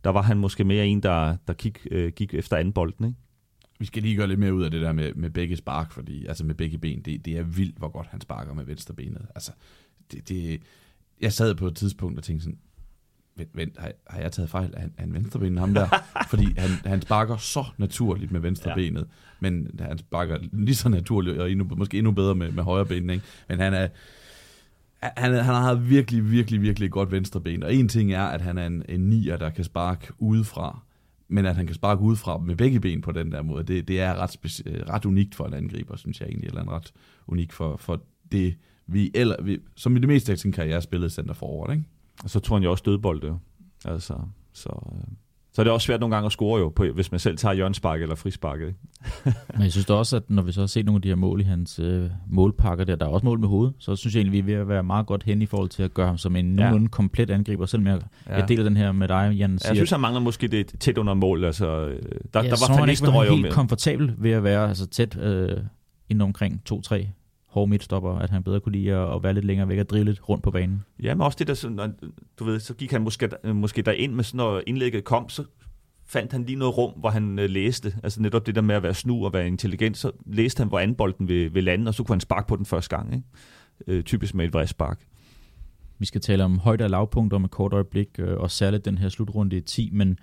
[0.05, 3.07] Der var han måske mere en, der, der gik, øh, gik efter anden bolden.
[3.07, 3.19] Ikke?
[3.79, 6.27] Vi skal lige gøre lidt mere ud af det der med, med begge spark, fordi,
[6.27, 7.03] altså med begge ben.
[7.03, 9.27] Det, det er vildt, hvor godt han sparker med venstre benet.
[9.35, 9.53] Altså,
[10.13, 10.61] det, det,
[11.21, 12.59] jeg sad på et tidspunkt og tænkte sådan,
[13.37, 14.71] vent, vent har, har jeg taget fejl?
[14.75, 15.89] Er han, er han venstrebenet, ham der?
[16.31, 19.07] Fordi han, han sparker så naturligt med venstrebenet, ja.
[19.41, 23.11] men han sparker lige så naturligt, og endnu, måske endnu bedre med, med højre ben,
[23.11, 23.25] ikke?
[23.49, 23.89] Men han er,
[25.03, 27.63] han, han har virkelig, virkelig, virkelig godt venstreben.
[27.63, 30.83] Og en ting er, at han er en, en nier, der kan sparke udefra.
[31.29, 34.01] Men at han kan sparke udefra med begge ben på den der måde, det, det
[34.01, 36.49] er ret, speci- ret unikt for en angriber, synes jeg egentlig.
[36.49, 36.93] Eller en ret
[37.27, 41.11] unikt for, for det, vi, eller, vi, som i det meste af sin karriere spillede
[41.11, 41.85] center forward, ikke?
[42.25, 43.35] Og så tror jeg også dødbold,
[43.85, 44.15] Altså,
[44.53, 45.15] så, øh,
[45.53, 47.55] så er det også svært nogle gange at score jo, på, hvis man selv tager
[47.55, 48.61] hjørnspark eller frispark.
[48.61, 48.75] Ikke?
[49.55, 51.17] Men jeg synes da også, at når vi så har set nogle af de her
[51.17, 54.21] mål i hans øh, målpakker, der, der er også mål med hovedet, så synes jeg
[54.21, 56.19] egentlig, vi er ved at være meget godt hen i forhold til at gøre ham
[56.19, 56.63] som en ja.
[56.63, 58.37] nogenlunde komplet angriber, selvom jeg, ja.
[58.37, 59.59] jeg deler den her med dig, Jan.
[59.59, 61.45] Siger, jeg synes, han mangler måske det tæt under mål.
[61.45, 62.03] Altså, øh,
[62.35, 65.57] der, ja, der var så han ikke helt komfortabel ved at være altså, tæt øh,
[66.09, 67.07] inden omkring 2-3
[67.51, 70.29] hård midtstopper, at han bedre kunne lide at, være lidt længere væk og drive lidt
[70.29, 70.85] rundt på banen.
[71.03, 71.95] Ja, men også det der, sådan,
[72.39, 75.45] du ved, så gik han måske, måske derind med sådan, når indlægget kom, så
[76.07, 78.83] fandt han lige noget rum, hvor han øh, læste, altså netop det der med at
[78.83, 82.03] være snu og være intelligent, så læste han, hvor anbolden vil, vil lande, og så
[82.03, 83.15] kunne han sparke på den første gang.
[83.15, 83.27] Ikke?
[83.87, 85.01] Øh, typisk med et vredspark.
[85.99, 88.99] Vi skal tale om højde- og lavpunkter om et kort øjeblik, øh, og særligt den
[88.99, 90.19] her slutrunde i 10, men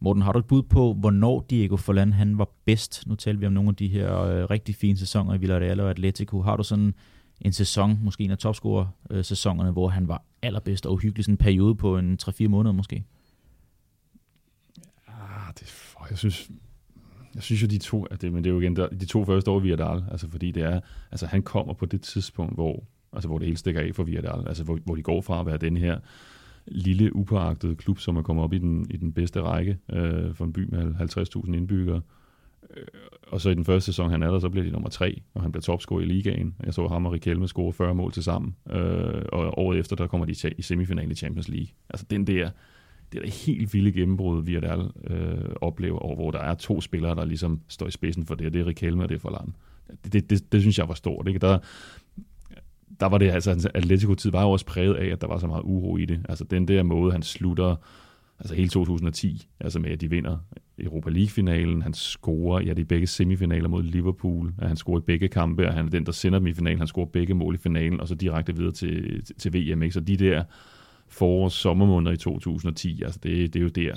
[0.00, 3.06] Morten, har du et bud på, hvornår Diego Forlan han var bedst?
[3.06, 5.90] Nu taler vi om nogle af de her øh, rigtig fine sæsoner i Villarreal og
[5.90, 6.42] Atletico.
[6.42, 6.94] Har du sådan
[7.40, 11.74] en sæson, måske en af topscorer-sæsonerne, hvor han var allerbedst og uhyggelig sådan en periode
[11.74, 13.04] på en 3-4 måneder måske?
[15.08, 16.50] Ah, det, jeg synes,
[17.34, 19.24] jeg synes jo, de to, at det, men det er jo igen der, de to
[19.24, 22.84] første år i Villarreal, altså fordi det er, altså han kommer på det tidspunkt, hvor,
[23.12, 25.46] altså hvor det hele stikker af for Villarreal, altså hvor, hvor de går fra at
[25.46, 25.98] være den her
[26.66, 30.44] lille, upåagtet klub, som er kommet op i den, i den bedste række øh, for
[30.44, 30.94] en by med
[31.46, 32.00] 50.000 indbyggere.
[32.76, 32.84] Øh,
[33.26, 35.42] og så i den første sæson, han er der, så bliver de nummer tre, og
[35.42, 36.54] han bliver topscorer i ligaen.
[36.64, 40.06] Jeg så ham og Riquelme score 40 mål til sammen, øh, og året efter, der
[40.06, 41.68] kommer de i semifinalen i Champions League.
[41.90, 42.50] Altså den der,
[43.12, 46.80] det er der helt vilde gennembrud, vi der øh, oplever, og hvor der er to
[46.80, 49.54] spillere, der ligesom står i spidsen for det, det er Riquelme og det er Forlan.
[50.04, 51.28] Det, det, det, det, synes jeg var stort.
[51.28, 51.38] Ikke?
[51.38, 51.58] Der,
[53.00, 55.62] der var det, altså Atletico-tid var jo også præget af, at der var så meget
[55.64, 56.26] uro i det.
[56.28, 57.76] Altså den der måde, han slutter,
[58.38, 60.38] altså hele 2010, altså med at de vinder
[60.78, 65.02] Europa League-finalen, han scorer, ja, det er begge semifinaler mod Liverpool, at han scorer i
[65.06, 67.54] begge kampe, og han er den, der sender dem i finalen, han scorer begge mål
[67.54, 69.92] i finalen, og så direkte videre til, til, VM, ikke?
[69.92, 70.44] Så de der
[71.08, 73.94] forårs sommermåneder i 2010, altså det, det er jo der,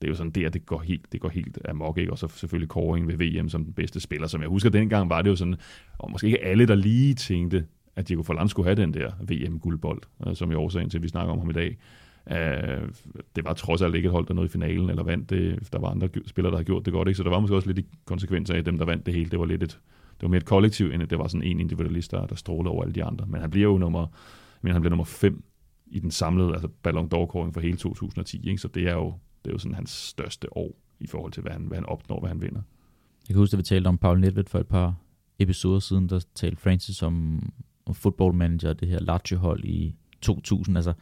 [0.00, 2.12] det er jo sådan der, det går helt, det går helt amok, ikke?
[2.12, 5.22] Og så selvfølgelig Koring ved VM som den bedste spiller, som jeg husker dengang var
[5.22, 5.56] det jo sådan,
[5.98, 7.64] og måske ikke alle, der lige tænkte,
[7.96, 11.08] at Diego Forlan skulle have den der VM-guldbold, øh, som er årsagen til, at vi
[11.08, 11.78] snakker om ham i dag.
[12.26, 12.88] Uh,
[13.36, 15.72] det var trods alt ikke et hold, der nåede i finalen, eller vandt det.
[15.72, 17.16] Der var andre spillere, der havde gjort det godt, ikke?
[17.16, 19.30] så der var måske også lidt i konsekvens af, at dem, der vandt det hele,
[19.30, 19.80] det var lidt et,
[20.14, 22.70] det var mere et kollektiv, end at det var sådan en individualist, der, der strålede
[22.70, 23.26] over alle de andre.
[23.26, 24.06] Men han bliver jo nummer,
[24.60, 25.44] men han bliver nummer 5
[25.86, 28.58] i den samlede altså Ballon dor for hele 2010, ikke?
[28.58, 31.52] så det er jo, det er jo sådan hans største år i forhold til, hvad
[31.52, 32.62] han, hvad han opnår, hvad han vinder.
[33.28, 34.94] Jeg kan huske, at vi talte om Paul Nedved for et par
[35.38, 37.42] episoder siden, der talte Francis om
[37.92, 40.92] football manager, det her Lazio-hold i 2000, altså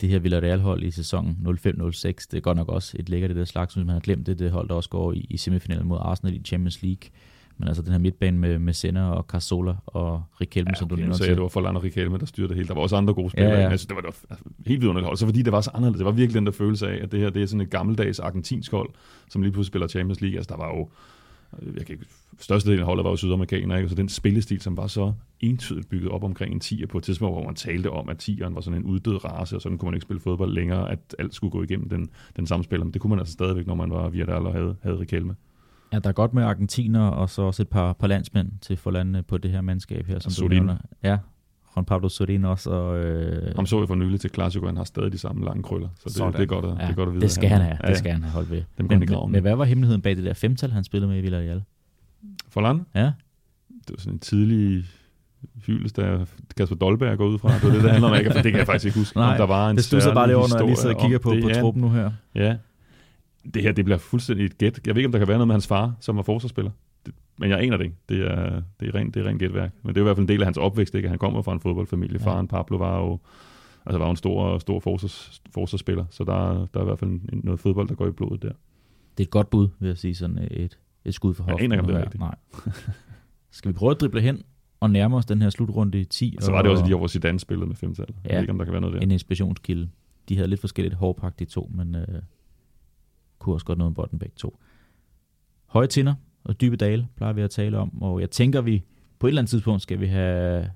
[0.00, 1.66] det her Villarreal-hold i sæsonen 05-06,
[2.04, 4.38] det er godt nok også et lækkert det der slags, hvis man har glemt det,
[4.38, 7.10] det hold, der også går i, i semifinalen mod Arsenal i Champions League.
[7.58, 10.96] Men altså den her midtbane med, med Senna og Carzola og Riquelme, ja, som du
[10.96, 11.14] nævner.
[11.14, 12.68] Så det var for og Riquelme, der styrte det hele.
[12.68, 13.54] Der var også andre gode spillere.
[13.54, 13.70] Ja, ja.
[13.70, 15.16] Altså, det var det var helt vidunderligt hold.
[15.16, 15.98] Så fordi det var så anderledes.
[15.98, 18.18] Det var virkelig den der følelse af, at det her det er sådan et gammeldags
[18.18, 18.90] argentinsk hold,
[19.28, 20.36] som lige pludselig spiller Champions League.
[20.36, 20.88] Altså der var jo
[21.76, 22.06] jeg kan ikke,
[22.38, 23.88] størstedelen af holdet var jo sydamerikanere, ikke?
[23.88, 27.34] så den spillestil, som var så entydigt bygget op omkring en tiger på et tidspunkt,
[27.34, 29.94] hvor man talte om, at tieren var sådan en uddød race, og sådan kunne man
[29.94, 32.84] ikke spille fodbold længere, at alt skulle gå igennem den, den samme spiller.
[32.84, 35.36] Men det kunne man altså stadigvæk, når man var via og havde, havde Riquelme.
[35.92, 38.90] Ja, der er godt med argentiner, og så også et par, par landsmænd til for
[38.90, 40.76] landene på det her mandskab her, som du nævner.
[41.02, 41.18] Ja,
[41.76, 42.70] Juan Pablo Sorin også.
[42.70, 43.54] Og, øh...
[43.56, 46.24] Ham så jeg for nylig til Clasico, han har stadig de samme lange krøller, så
[46.26, 47.22] det, det, er, godt at, ja, det er godt at vide.
[47.22, 48.62] Det skal han have, ja, det skal han have holdt ved.
[48.78, 51.20] Dem men, men, men, hvad var hemmeligheden bag det der femtal, han spillede med i
[51.20, 51.62] Villarreal?
[52.48, 52.86] Forlan?
[52.94, 53.04] Ja.
[53.68, 54.84] Det var sådan en tidlig
[55.66, 56.24] hyldest, der
[56.56, 57.54] Kasper Dolberg går ud fra.
[57.54, 58.30] Det var det, der handler om, ikke?
[58.30, 59.18] For det kan jeg faktisk ikke huske.
[59.18, 61.18] Nej, der var en det stod bare lige over, når jeg lige sidder og kigger
[61.18, 62.10] på, det, på ja, truppen nu her.
[62.34, 62.56] Ja.
[63.54, 64.80] Det her, det bliver fuldstændig et gæt.
[64.86, 66.70] Jeg ved ikke, om der kan være noget med hans far, som var forsvarsspiller.
[67.38, 67.96] Men jeg aner det ikke.
[68.08, 69.72] Det er, det er rent, det er rent gætværk.
[69.82, 71.08] Men det er i hvert fald en del af hans opvækst, ikke?
[71.08, 72.18] Han kommer fra en fodboldfamilie.
[72.20, 72.26] Ja.
[72.26, 73.18] Faren Pablo var jo,
[73.86, 77.10] altså var jo en stor, stor forsvars, forsvarsspiller, så der, der er i hvert fald
[77.10, 78.52] en, noget fodbold, der går i blodet der.
[79.18, 81.58] Det er et godt bud, vil jeg sige, sådan et, et skud for hoften.
[81.58, 82.20] Jeg aner ikke, om det er rigtigt.
[82.20, 82.34] Nej.
[83.50, 84.42] Skal vi prøve at drible hen
[84.80, 86.36] og nærme os den her slutrunde i 10?
[86.40, 88.06] Så var det også de år, hvor Zidane spillede med femtal.
[88.08, 89.00] Ja, jeg ved ikke, om der kan være noget der.
[89.00, 89.88] en inspirationskilde.
[90.28, 92.06] De havde lidt forskelligt hårdpagt de to, men øh,
[93.38, 94.58] kunne også godt noget med botten begge to.
[95.66, 96.14] Høje tinder
[96.46, 98.82] og dybe dale plejer vi at tale om, og jeg tænker, vi
[99.18, 100.70] på et eller andet tidspunkt skal vi have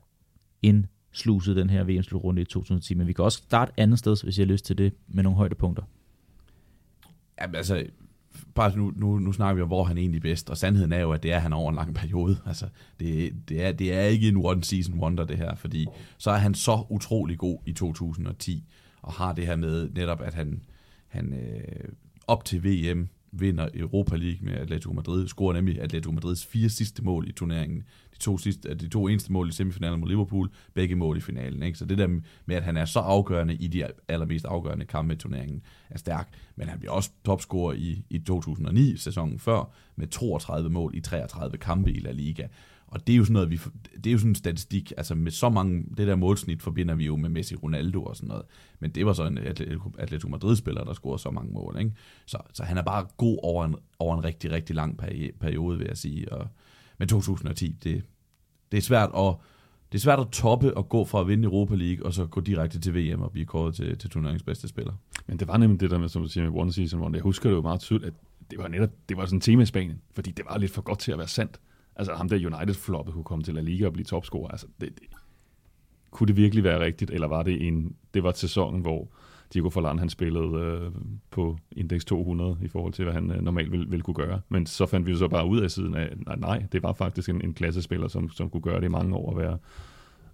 [0.62, 4.46] indsluset den her VM-slutrunde i 2010, men vi kan også starte andet sted, hvis jeg
[4.46, 5.82] har lyst til det, med nogle højdepunkter.
[7.40, 7.86] Jamen altså,
[8.54, 11.00] bare nu, nu, nu snakker vi om, hvor han er egentlig bedst, og sandheden er
[11.00, 12.36] jo, at det er han over en lang periode.
[12.46, 12.66] Altså,
[13.00, 15.86] det, det, er, det er ikke en one-season wonder, det her, fordi
[16.18, 18.64] så er han så utrolig god i 2010,
[19.02, 20.62] og har det her med netop, at han,
[21.08, 21.88] han øh,
[22.26, 27.04] op til VM vinder Europa League med Atletico Madrid, scorer nemlig Atletico Madrids fire sidste
[27.04, 27.82] mål i turneringen.
[28.14, 31.62] De to, sidste, de to eneste mål i semifinalen mod Liverpool, begge mål i finalen.
[31.62, 31.78] Ikke?
[31.78, 32.06] Så det der
[32.46, 36.28] med, at han er så afgørende i de allermest afgørende kampe i turneringen, er stærk.
[36.56, 41.92] Men han bliver også topscorer i, i 2009-sæsonen før, med 32 mål i 33 kampe
[41.92, 42.46] i La Liga.
[42.90, 43.60] Og det er jo sådan noget, vi,
[43.96, 47.06] det er jo sådan en statistik, altså med så mange, det der målsnit forbinder vi
[47.06, 48.44] jo med Messi, Ronaldo og sådan noget.
[48.80, 49.38] Men det var så en
[49.98, 51.76] Atletico Madrid-spiller, der scorede så mange mål.
[51.78, 51.92] Ikke?
[52.26, 54.98] Så, så han er bare god over en, over en rigtig, rigtig lang
[55.40, 56.32] periode, vil jeg sige.
[56.32, 56.48] Og,
[56.98, 58.02] men 2010, det,
[58.72, 59.34] det er svært at,
[59.92, 62.40] det er svært at toppe og gå fra at vinde Europa League, og så gå
[62.40, 64.92] direkte til VM og blive kåret til, til turneringens bedste spiller.
[65.26, 67.16] Men det var nemlig det der med, som du siger, med One Season One.
[67.16, 68.14] Jeg husker det jo meget tydeligt, at
[68.50, 70.82] det var netop, det var sådan en tema i Spanien, fordi det var lidt for
[70.82, 71.60] godt til at være sandt.
[71.96, 74.48] Altså ham der United-floppet kunne komme til La Liga og blive topscorer.
[74.48, 75.08] Altså, det, det,
[76.10, 79.08] kunne det virkelig være rigtigt, eller var det en, det var sæsonen, hvor
[79.54, 80.90] Diego Forlan han spillede øh,
[81.30, 84.40] på indeks 200 i forhold til, hvad han øh, normalt ville, ville kunne gøre.
[84.48, 87.28] Men så fandt vi så bare ud af siden af, nej, nej det var faktisk
[87.28, 89.58] en, en klassespiller, som, som kunne gøre det i mange år at være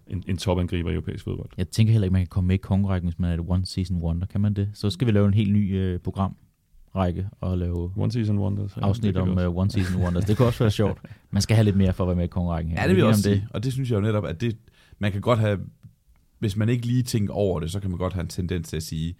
[0.06, 1.48] en, en topangriber i europæisk fodbold.
[1.56, 3.66] Jeg tænker heller ikke, man kan komme med i kongerækken, hvis man er et one
[3.66, 4.26] season wonder.
[4.26, 4.70] Kan man det?
[4.74, 6.36] Så skal vi lave en helt ny øh, program
[6.96, 10.24] række og lave One Season Wonders, ja, afsnit om uh, One Season Wonders.
[10.24, 10.98] Det kunne også være sjovt.
[11.30, 12.82] Man skal have lidt mere for at være med i kongerækken her.
[12.82, 13.46] Ja, det vil jeg også det.
[13.50, 14.56] Og det synes jeg jo netop, at det,
[14.98, 15.58] man kan godt have,
[16.38, 18.76] hvis man ikke lige tænker over det, så kan man godt have en tendens til
[18.76, 19.14] at sige,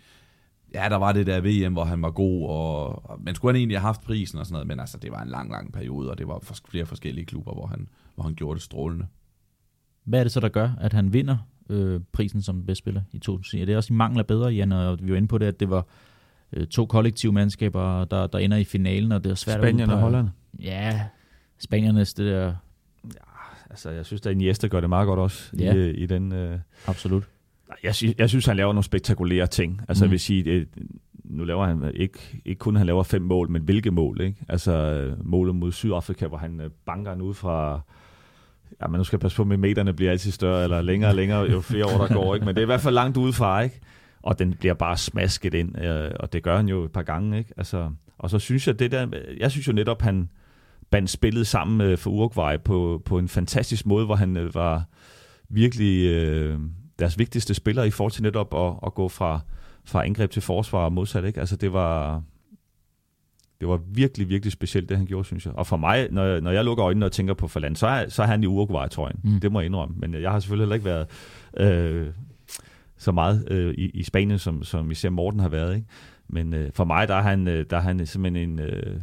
[0.74, 3.78] ja, der var det der VM, hvor han var god, og, men skulle han egentlig
[3.78, 6.18] have haft prisen og sådan noget, men altså, det var en lang, lang periode, og
[6.18, 9.06] det var for flere forskellige klubber, hvor han, hvor han gjorde det strålende.
[10.04, 11.36] Hvad er det så, der gør, at han vinder
[11.70, 13.60] øh, prisen som bedste spiller i 2010?
[13.60, 15.60] Er det også i mangel af bedre, Jan, og vi var inde på det, at
[15.60, 15.86] det var
[16.52, 19.98] øh, to kollektive mandskaber, der, der ender i finalen, og det er svært Spanien og
[19.98, 20.28] Holland?
[20.62, 21.00] Ja,
[21.58, 22.44] Spaniernes, det der...
[23.04, 23.20] Ja,
[23.70, 25.74] altså, jeg synes, at Iniesta gør det meget godt også ja.
[25.74, 26.32] i, i den...
[26.32, 26.58] Øh...
[26.86, 27.24] Absolut.
[27.82, 29.80] Jeg, synes, jeg synes, han laver nogle spektakulære ting.
[29.88, 30.06] Altså, mm.
[30.06, 30.68] jeg vil sige, det,
[31.24, 34.44] nu laver han ikke, ikke kun, han laver fem mål, men hvilke mål, ikke?
[34.48, 37.80] Altså, målet mod Sydafrika, hvor han øh, banker den ud fra...
[38.82, 41.16] Ja, men nu skal jeg passe på, at meterne bliver altid større, eller længere og
[41.16, 42.46] længere, jo flere år der går, ikke?
[42.46, 43.80] Men det er i hvert fald langt udefra, ikke?
[44.26, 47.38] Og den bliver bare smasket ind, øh, og det gør han jo et par gange,
[47.38, 47.52] ikke?
[47.56, 49.06] Altså, og så synes jeg, det der,
[49.40, 50.28] jeg synes jo netop, han
[50.90, 54.84] bandt spillet sammen øh, for Uruguay på, på en fantastisk måde, hvor han øh, var
[55.48, 56.58] virkelig øh,
[56.98, 59.40] deres vigtigste spiller i forhold til netop at, at gå fra,
[59.84, 61.40] fra angreb til forsvar og modsat, ikke?
[61.40, 62.22] Altså det var,
[63.60, 65.54] det var virkelig, virkelig specielt, det han gjorde, synes jeg.
[65.54, 68.08] Og for mig, når jeg, når jeg lukker øjnene og tænker på Forland, så er,
[68.08, 69.16] så er han i Uruguay, tror jeg.
[69.24, 69.40] Mm.
[69.40, 69.94] Det må jeg indrømme.
[69.98, 71.06] Men jeg har selvfølgelig heller ikke været
[71.56, 72.06] øh,
[72.98, 75.76] så meget øh, i, i Spanien, som, som ser Morten har været.
[75.76, 75.86] Ikke?
[76.28, 79.00] Men øh, for mig, der er han, øh, der er han simpelthen en øh,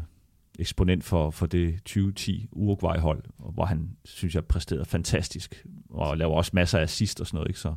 [0.59, 6.51] eksponent for, for det 2010 Uruguay-hold, hvor han, synes jeg, præsterede fantastisk, og laver også
[6.53, 7.49] masser af assist og sådan noget.
[7.49, 7.59] Ikke?
[7.59, 7.73] Så,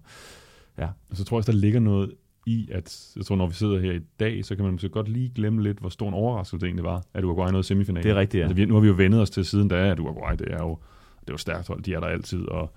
[0.79, 0.89] ja.
[1.11, 2.13] Og så tror jeg også, der ligger noget
[2.47, 5.09] i, at jeg tror, når vi sidder her i dag, så kan man måske godt
[5.09, 8.03] lige glemme lidt, hvor stor en overraskelse det egentlig var, at Uruguay nåede semifinalen.
[8.03, 8.49] Det er rigtigt, ja.
[8.49, 10.79] Altså, nu har vi jo vendet os til siden, da at Uruguay, det er jo,
[11.21, 12.73] det er jo stærkt hold, de er der altid, og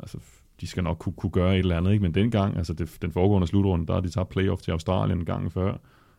[0.00, 0.18] altså,
[0.60, 2.02] de skal nok kunne, kunne gøre et eller andet, ikke?
[2.02, 5.24] men dengang, altså det, den foregående slutrunde, der har de tabt playoff til Australien en
[5.24, 5.76] gang før,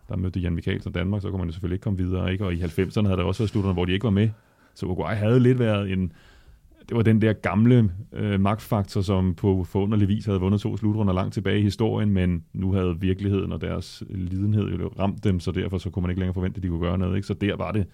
[0.09, 2.45] der mødte Jan Michael og Danmark, så kunne man jo selvfølgelig ikke komme videre, ikke?
[2.45, 4.29] og i 90'erne havde der også været slutrunde, hvor de ikke var med,
[4.73, 6.11] så Uruguay havde lidt været en,
[6.89, 11.13] det var den der gamle øh, magtfaktor, som på forunderlig vis havde vundet to slutrunder
[11.13, 15.51] langt tilbage i historien, men nu havde virkeligheden og deres lidenhed jo ramt dem, så
[15.51, 17.15] derfor så kunne man ikke længere forvente, at de kunne gøre noget.
[17.15, 17.27] Ikke?
[17.27, 17.85] Så der var det,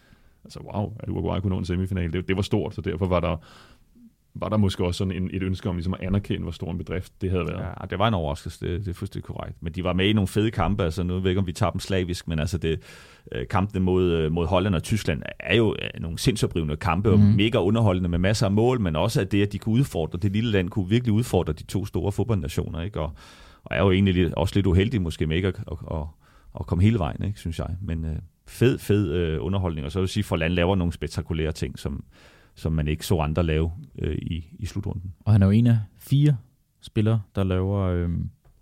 [0.43, 3.19] altså wow, at Uruguay kunne nå en semifinal, det, det var stort, så derfor var
[3.19, 3.38] der
[4.36, 6.78] var der måske også sådan en, et ønske om ligesom at anerkende, hvor stor en
[6.78, 7.62] bedrift det havde været.
[7.82, 9.63] Ja, det var en overraskelse, det, det er fuldstændig korrekt.
[9.63, 11.52] Men de var med i nogle fede kampe, altså nu ved jeg ikke, om vi
[11.52, 12.80] tager dem slavisk, men altså det,
[13.32, 17.13] øh, kampene mod, øh, mod Holland og Tyskland er jo øh, nogle sindsoprivende kampe, mm.
[17.13, 17.36] og mhm.
[17.36, 20.32] mega underholdende med masser af mål, men også at det, at de kunne udfordre, det
[20.32, 23.02] lille land kunne virkelig udfordre de to store fodboldnationer, ikke?
[23.02, 23.12] Og,
[23.63, 26.04] og er jo egentlig lidt, også lidt uheldig måske med ikke at, at, at,
[26.60, 27.69] at komme hele vejen, ikke, synes jeg.
[27.82, 28.15] Men øh,
[28.48, 31.80] fed, fed øh, underholdning, og så vil jeg sige, for land laver nogle spektakulære ting,
[31.80, 32.04] som,
[32.55, 35.13] som man ikke så andre lave øh, i, i slutrunden.
[35.19, 36.37] Og han er jo en af fire
[36.81, 38.09] spillere, der laver øh,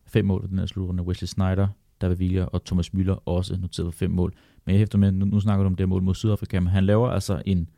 [0.07, 1.03] fem mål i den her slutrunde.
[1.03, 1.67] Wesley Snyder,
[2.01, 4.33] David Villa og Thomas Müller også noteret fem mål.
[4.65, 6.85] Men jeg hæfter med, nu, nu snakker du om det mål mod Sydafrika, men han
[6.85, 7.69] laver altså en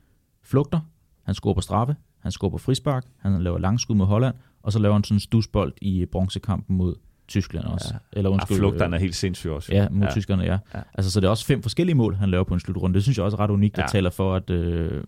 [0.43, 0.79] flugter,
[1.23, 4.79] han scorer på straffe, han scorer på frispark, han laver langskud mod Holland, og så
[4.79, 6.95] laver han sådan en stusbold i bronzekampen mod
[7.27, 7.93] Tyskland også.
[7.93, 8.17] Ja.
[8.17, 9.73] Eller undskyld, ja, flugteren er helt sindssyg også.
[9.73, 10.11] Ja, mod ja.
[10.11, 10.57] tyskerne, ja.
[10.73, 10.81] ja.
[10.93, 12.93] Altså, så det er også fem forskellige mål, han laver på en slutrunde.
[12.93, 13.85] Det synes jeg også er ret unikt, ja.
[13.87, 15.03] taler for, at, øh,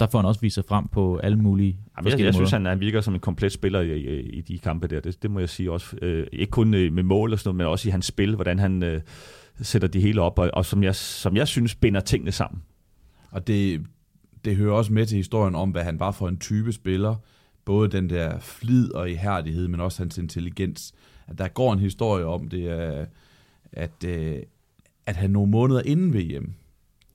[0.00, 2.46] der får han også vist sig frem på alle mulige Jamen, forskellige jeg, jeg måder.
[2.46, 5.00] synes, han, han virker som en komplet spiller i, i, i de kampe der.
[5.00, 5.96] Det, det må jeg sige også.
[6.02, 8.58] Øh, ikke kun øh, med mål og sådan noget, men også i hans spil, hvordan
[8.58, 9.00] han øh,
[9.60, 12.62] sætter det hele op, og, og som, jeg, som jeg synes binder tingene sammen.
[13.30, 13.86] Og det,
[14.44, 17.14] det hører også med til historien om, hvad han var for en type spiller.
[17.64, 20.92] Både den der flid og ihærdighed, men også hans intelligens.
[21.26, 22.68] At der går en historie om det,
[23.72, 24.36] at, øh,
[25.06, 26.54] at han nogle måneder inden VM,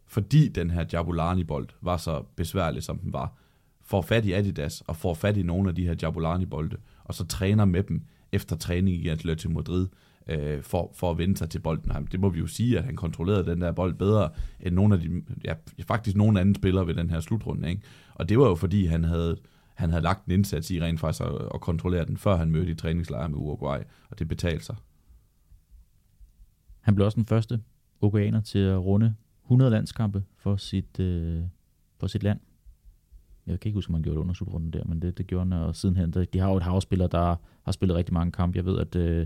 [0.08, 3.38] fordi den her Jabulani-bold var så besværlig, som den var,
[3.82, 7.26] får fat i Adidas og får fat i nogle af de her Jabulani-bolde, og så
[7.26, 9.88] træner med dem efter træning i Atletico Madrid,
[10.28, 12.08] øh, for, for at vende sig til bolden.
[12.12, 15.02] Det må vi jo sige, at han kontrollerede den der bold bedre end nogle af
[15.02, 15.54] de, ja,
[15.88, 17.70] faktisk nogle andre spillere ved den her slutrunde.
[17.70, 17.82] Ikke?
[18.14, 19.38] Og det var jo fordi, han havde,
[19.74, 22.72] han havde lagt en indsats i rent faktisk at, at kontrollere den, før han mødte
[22.72, 24.76] i træningslejre med Uruguay, og det betalte sig.
[26.82, 27.62] Han blev også den første
[28.02, 29.16] uruguayaner til at runde
[29.46, 31.42] 100 landskampe for sit, øh,
[32.00, 32.40] for sit land.
[33.48, 35.50] Jeg kan ikke huske, om han gjorde det under slutrunden der, men det, det gjorde
[35.50, 38.58] han, og sidenhen, der, de har jo et havspiller, der har spillet rigtig mange kampe.
[38.58, 39.26] Jeg ved, at øh,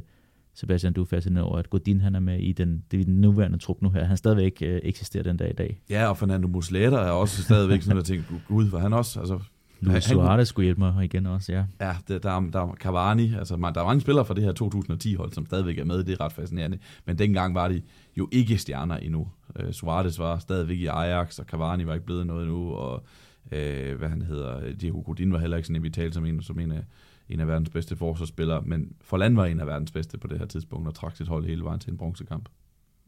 [0.53, 3.57] Sebastian, du er fascineret over, at Godin han er med i den, det den nuværende
[3.57, 4.03] trup nu her.
[4.03, 5.81] Han stadigvæk øh, eksisterer den dag i dag.
[5.89, 9.39] Ja, og Fernando Muslera er også stadigvæk sådan, at tænke, gud, for han også, altså,
[9.81, 11.65] Luis Suarez skulle hjælpe mig igen også, ja.
[11.81, 15.33] Ja, der, der er Cavani, altså man, der er mange spillere fra det her 2010-hold,
[15.33, 16.77] som stadigvæk er med, det er ret fascinerende.
[17.05, 17.81] Men dengang var de
[18.17, 19.27] jo ikke stjerner endnu.
[19.59, 22.93] Uh, Suarez var stadigvæk i Ajax, og Cavani var ikke blevet noget endnu, og
[23.45, 26.71] uh, hvad han hedder, Diego Godin var heller ikke sådan vital som en, som en
[26.71, 26.83] af,
[27.29, 30.45] en af verdens bedste forsvarsspillere, men Forland var en af verdens bedste på det her
[30.45, 32.49] tidspunkt, og trak sit hold hele vejen til en bronzekamp.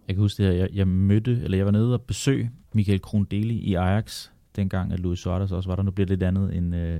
[0.07, 3.01] Jeg kan huske det her, jeg, jeg mødte, eller jeg var nede og besøg Michael
[3.01, 5.83] Krondeli i Ajax, dengang at Luis Suarez også var der.
[5.83, 6.99] Nu bliver det lidt andet end, øh,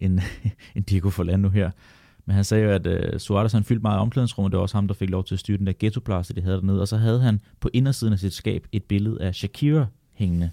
[0.00, 0.20] end,
[0.74, 1.70] end Diego Forlan nu her.
[2.26, 4.52] Men han sagde jo, at øh, Suarez han fyldte meget omklædningsrummet.
[4.52, 6.56] Det var også ham, der fik lov til at styre den der ghettoplads, de havde
[6.56, 6.80] dernede.
[6.80, 10.50] Og så havde han på indersiden af sit skab et billede af Shakira hængende.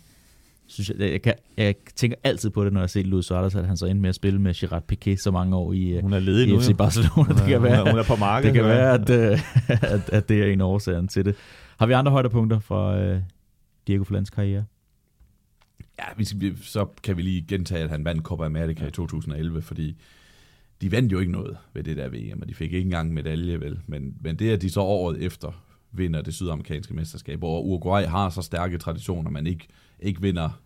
[0.67, 3.67] Synes jeg, jeg, kan, jeg tænker altid på det, når jeg ser Luis Suarez, at
[3.67, 6.13] han så endte med at spille med Gerard Piqué så mange år i, øh, hun
[6.13, 7.11] er ledig i nu, FC Barcelona.
[7.13, 8.53] Hun er, det kan være, hun er på markedet.
[8.53, 9.39] Det kan være, at, øh,
[9.93, 11.35] at, at det er en årsag til det.
[11.79, 13.21] Har vi andre højdepunkter fra øh,
[13.87, 14.63] Diego Forlans karriere?
[15.99, 18.88] Ja, vi, så kan vi lige gentage, at han vandt Copa America ja.
[18.88, 19.97] i 2011, fordi
[20.81, 23.60] de vandt jo ikke noget ved det der VM, og de fik ikke engang medalje,
[23.60, 23.79] vel.
[23.88, 28.29] Men, men det, at de så året efter vinder det sydamerikanske mesterskab, og Uruguay har
[28.29, 29.67] så stærke traditioner, man ikke,
[29.99, 30.62] ikke vinder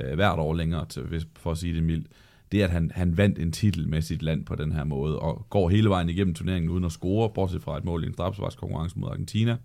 [0.00, 2.06] øh, hvert år længere, til, for at sige det mildt,
[2.52, 5.46] det at han, han vandt en titel med sit land på den her måde, og
[5.50, 8.98] går hele vejen igennem turneringen uden at score, bortset fra et mål i en konkurrence
[8.98, 9.56] mod Argentina,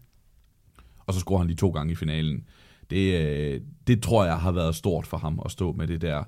[0.99, 2.45] og så scorer han lige to gange i finalen
[2.89, 6.23] det, øh, det tror jeg har været stort for ham at stå med det der,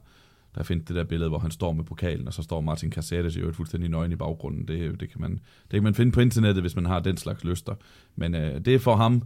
[0.56, 3.36] der findes det der billede, hvor han står med pokalen, og så står Martin Cassettes
[3.36, 4.67] i øvrigt fuldstændig nøgen i baggrunden.
[4.67, 7.43] Det, det, kan man, det kan man finde på internettet, hvis man har den slags
[7.43, 7.76] lyster.
[8.15, 9.24] Men øh, det er for ham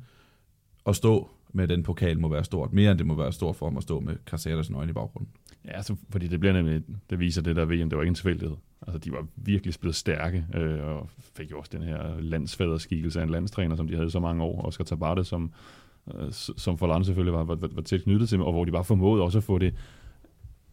[0.85, 2.73] at stå med den pokal må være stort.
[2.73, 5.29] Mere end det må være stort for ham at stå med Cassettes nøgen i baggrunden.
[5.65, 8.15] Ja, altså, fordi det bliver nemlig, det viser det der VM, det var ikke en
[8.15, 8.55] tilfældighed.
[8.81, 13.23] Altså, de var virkelig blevet stærke, øh, og fik jo også den her landsfaderskikkelse af
[13.23, 15.53] en landstræner, som de havde så mange år, Oscar Tabarte, som
[16.15, 18.83] øh, som Forlan selvfølgelig var, var, var, var tæt knyttet til, og hvor de bare
[18.83, 19.73] formåede også at få det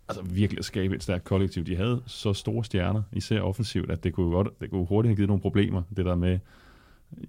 [0.08, 1.64] altså virkelig at skabe et stærkt kollektiv.
[1.64, 5.16] De havde så store stjerner, især offensivt, at det kunne, godt, det kunne hurtigt have
[5.16, 5.82] givet nogle problemer.
[5.96, 6.38] Det der med,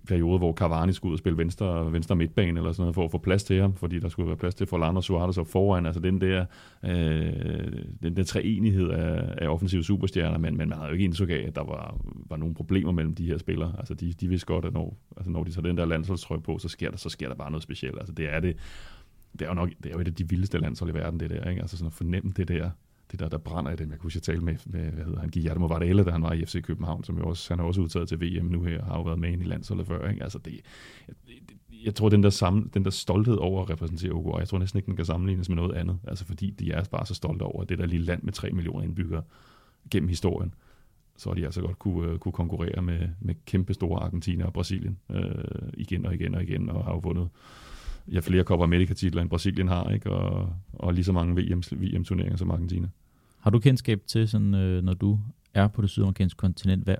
[0.08, 3.12] periode, hvor Cavani skulle ud og spille venstre, venstre midtbane eller sådan noget, for at
[3.12, 5.86] få plads til ham, fordi der skulle være plads til Forlan og Suarez op foran.
[5.86, 6.46] Altså den der,
[6.86, 11.30] øh, den der treenighed af, af offensive superstjerner, men, men man havde jo ikke indtryk
[11.30, 11.98] af, at der var,
[12.30, 13.76] var nogle problemer mellem de her spillere.
[13.78, 16.58] Altså de, de vidste godt, at når, altså når de tager den der landsholdstrøje på,
[16.58, 17.98] så sker der, så sker der bare noget specielt.
[17.98, 18.56] Altså det er det,
[19.34, 21.30] det er jo nok det er jo et af de vildeste landshold i verden, det
[21.30, 21.50] der.
[21.50, 21.62] Ikke?
[21.62, 22.70] Altså sådan at fornemme det der,
[23.12, 23.90] det der, der brænder i dem.
[23.90, 26.34] Jeg kunne huske, jeg talte med, med hvad hedder han, Guillermo Varela, da han var
[26.34, 28.98] i FC København, som jo også, han har også udtaget til VM nu her, har
[28.98, 30.10] jo været med ind i landsholdet før.
[30.10, 30.24] Ikke?
[30.24, 30.62] Altså det,
[31.08, 31.16] jeg,
[31.86, 34.78] jeg tror, den der, sammen, den der stolthed over at repræsentere Uruguay, jeg tror næsten
[34.78, 35.98] ikke, den kan sammenlignes med noget andet.
[36.08, 38.84] Altså fordi de er bare så stolte over det der lille land med 3 millioner
[38.84, 39.24] indbyggere
[39.92, 40.54] gennem historien
[41.20, 45.00] så de altså godt kunne, uh, kunne konkurrere med, med kæmpe store Argentina og Brasilien
[45.12, 45.34] øh,
[45.74, 47.30] igen og igen og igen, og har jo vundet
[48.12, 50.10] ja, flere Copa America-titler, end Brasilien har, ikke?
[50.10, 52.88] Og, og lige så mange VM, VM-turneringer som Argentina.
[53.40, 55.20] Har du kendskab til, sådan, øh, når du
[55.54, 56.96] er på det sydamerikanske kontinent, hvad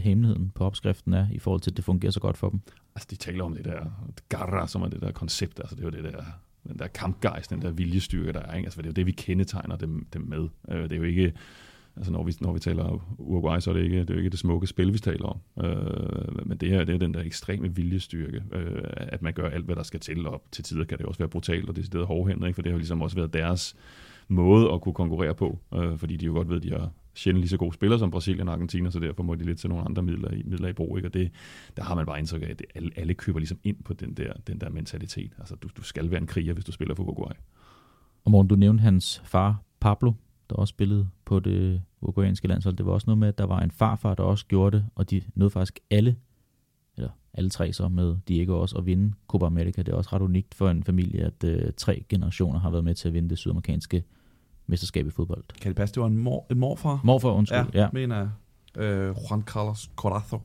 [0.00, 2.60] hemmeligheden på opskriften er, i forhold til, at det fungerer så godt for dem?
[2.94, 5.86] Altså, de taler om det der garra, som er det der koncept, altså det er
[5.86, 6.24] jo det der
[6.68, 8.54] den der kampgejst, den der viljestyrke, der er.
[8.54, 8.66] Ikke?
[8.66, 10.48] Altså, det er jo det, vi kendetegner dem, dem med.
[10.68, 11.32] Øh, det er jo ikke,
[11.96, 14.30] altså når vi, når vi taler Uruguay, så er det, ikke, det er jo ikke
[14.30, 15.64] det smukke spil, vi taler om.
[15.64, 19.64] Øh, men det her, det er den der ekstreme viljestyrke, øh, at man gør alt,
[19.64, 22.46] hvad der skal til, og til tider kan det også være brutalt og decideret hårdhændet,
[22.46, 22.54] ikke?
[22.54, 23.76] for det har jo ligesom også været deres
[24.28, 27.40] måde at kunne konkurrere på, øh, fordi de jo godt ved, at de har sjældent
[27.40, 29.84] lige så gode spillere som Brasilien og Argentina, så derfor må de lidt til nogle
[29.84, 30.98] andre midler i, midler i brug.
[30.98, 31.08] Ikke?
[31.08, 31.30] Og det,
[31.76, 34.14] der har man bare indtryk af, at det, alle, alle køber ligesom ind på den
[34.14, 35.32] der, den der mentalitet.
[35.38, 37.32] Altså, du, du skal være en kriger, hvis du spiller for Uruguay.
[38.24, 40.12] Og morgen, du nævnte hans far, Pablo,
[40.50, 42.76] der også spillede på det uruguayanske landshold.
[42.76, 45.10] Det var også noget med, at der var en farfar, der også gjorde det, og
[45.10, 46.16] de nåede faktisk alle,
[46.96, 49.82] eller alle tre så med Diego også, at vinde Copa America.
[49.82, 52.94] Det er også ret unikt for en familie, at øh, tre generationer har været med
[52.94, 54.04] til at vinde det sydamerikanske
[54.66, 55.44] mesterskab i fodbold.
[55.60, 57.00] Kan det passe, det var en, mor, en morfar?
[57.04, 57.66] Morfar, undskyld.
[57.74, 57.88] Ja, ja.
[57.92, 58.28] mener jeg.
[58.82, 60.40] Øh, Juan Carlos Corazo.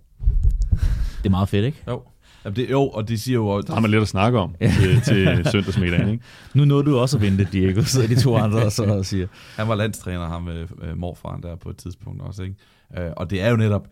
[1.18, 1.84] Det er meget fedt, ikke?
[1.88, 2.01] Jo.
[2.46, 3.62] Jamen det, jo, og det siger jo...
[3.62, 6.24] Der har man lidt at snakke om til, til søndagsmiddagen, ikke?
[6.54, 9.28] Nu nåede du også at vinde Diego, så de to andre så og siger.
[9.56, 12.56] Han var landstræner, ham med øh, morfaren der på et tidspunkt også, ikke?
[12.98, 13.88] Øh, og det er jo netop,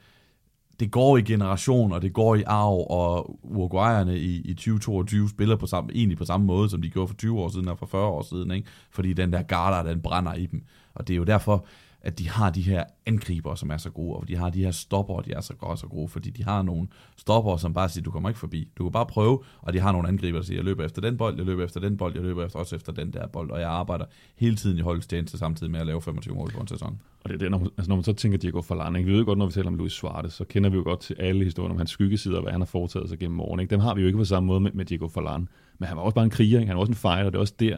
[0.79, 5.55] det går i generation, og det går i arv, og Uruguayerne i, i 2022 spiller
[5.55, 7.85] på samme, egentlig på samme måde, som de gjorde for 20 år siden og for
[7.85, 8.67] 40 år siden, ikke?
[8.91, 10.63] fordi den der garder, den brænder i dem.
[10.95, 11.65] Og det er jo derfor,
[12.03, 14.71] at de har de her angriber, som er så gode, og de har de her
[14.71, 16.87] stopper, de er så gode, så gode, fordi de har nogle
[17.17, 18.69] stopper, som bare siger, du kommer ikke forbi.
[18.77, 21.17] Du kan bare prøve, og de har nogle angriber, der siger, jeg løber efter den
[21.17, 23.59] bold, jeg løber efter den bold, jeg løber efter, også efter den der bold, og
[23.59, 27.01] jeg arbejder hele tiden i holdstjeneste samtidig med at lave 25 mål på en sæson.
[27.23, 29.09] Og det er det, når, altså når man så tænker Diego Forlan, ikke?
[29.09, 31.15] vi ved godt, når vi taler om Luis Suarez, så kender vi jo godt til
[31.19, 33.63] alle historier om hans skyggesider, og hvad han har foretaget sig gennem årene.
[33.63, 33.71] Ikke?
[33.71, 35.47] Dem har vi jo ikke på samme måde med, med Diego Forlan.
[35.77, 36.67] Men han var også bare en kriger, ikke?
[36.67, 37.77] han var også en fighter, det er også der,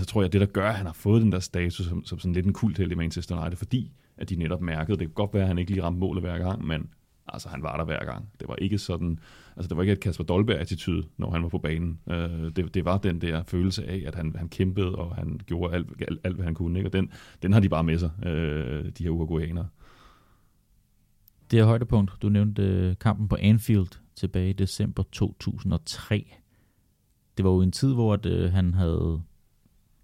[0.00, 2.18] så tror jeg, det der gør, at han har fået den der status som, som
[2.18, 4.98] sådan lidt en kult i Manchester United, fordi at de netop mærkede.
[4.98, 6.88] Det kan godt være, at han ikke lige ramte målet hver gang, men
[7.28, 8.28] altså, han var der hver gang.
[8.40, 9.18] Det var ikke sådan,
[9.56, 12.00] altså det var ikke et Kasper Dolberg-attitude, når han var på banen.
[12.10, 15.74] Øh, det, det, var den der følelse af, at han, han kæmpede, og han gjorde
[15.74, 16.78] alt, alt, alt hvad han kunne.
[16.78, 16.88] Ikke?
[16.88, 17.10] Og den,
[17.42, 19.68] den har de bare med sig, øh, de her uruguayanere.
[21.50, 22.12] Det er højdepunkt.
[22.22, 26.36] Du nævnte øh, kampen på Anfield tilbage i december 2003.
[27.36, 29.22] Det var jo en tid, hvor at, øh, han havde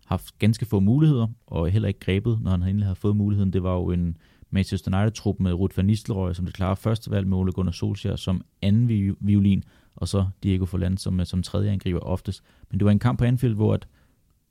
[0.07, 3.53] haft ganske få muligheder, og heller ikke grebet, når han endelig havde fået muligheden.
[3.53, 4.17] Det var jo en
[4.51, 8.17] Manchester United-trup med Ruud van Nistelrooy som det klare første valg med Ole Gunnar Solskjaer
[8.17, 9.65] som anden violin,
[9.97, 12.43] og så Diego Forlan som, som tredje angriber oftest.
[12.71, 13.89] Men det var en kamp på Anfield, hvor at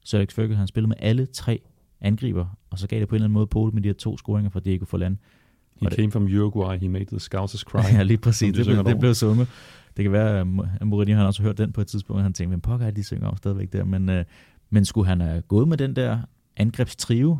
[0.03, 1.59] Sir Alex Ferguson han spillede med alle tre
[2.01, 4.17] angriber, og så gav det på en eller anden måde på med de her to
[4.17, 5.19] scoringer fra Diego Forlan.
[5.81, 7.79] He came det, from Uruguay, he made the scouts cry.
[7.93, 8.53] ja, lige præcis.
[8.53, 9.47] Det, blev, det blev sunget.
[9.97, 10.47] Det kan være, at
[10.87, 13.03] Mourinho han også hørt den på et tidspunkt, og han tænkte, hvem pokker er de
[13.03, 14.15] synger om stadigvæk der, men, uh,
[14.71, 16.19] men skulle han have gået med den der
[16.57, 17.39] angrebstrio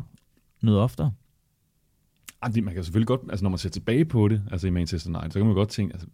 [0.62, 1.12] noget oftere?
[2.62, 5.30] Man kan selvfølgelig godt, altså når man ser tilbage på det, altså i Manchester United,
[5.30, 6.06] så kan man godt tænke, altså,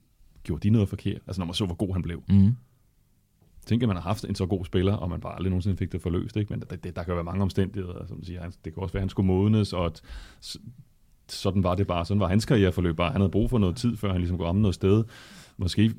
[0.42, 1.20] gjorde de noget forkert?
[1.26, 2.22] Altså når man så, hvor god han blev.
[2.28, 2.56] Mm.
[3.66, 5.92] Tænk, at man har haft en så god spiller, og man bare aldrig nogensinde fik
[5.92, 6.36] det forløst.
[6.36, 6.52] Ikke?
[6.52, 8.50] Men der, det, der kan være mange omstændigheder, som siger.
[8.64, 10.02] Det kan også være, at han skulle modnes, og at,
[11.28, 12.04] sådan var det bare.
[12.04, 13.12] Sådan var hans karriereforløb bare.
[13.12, 15.04] Han havde brug for noget tid, før han ligesom kunne ramme noget sted
[15.58, 15.94] måske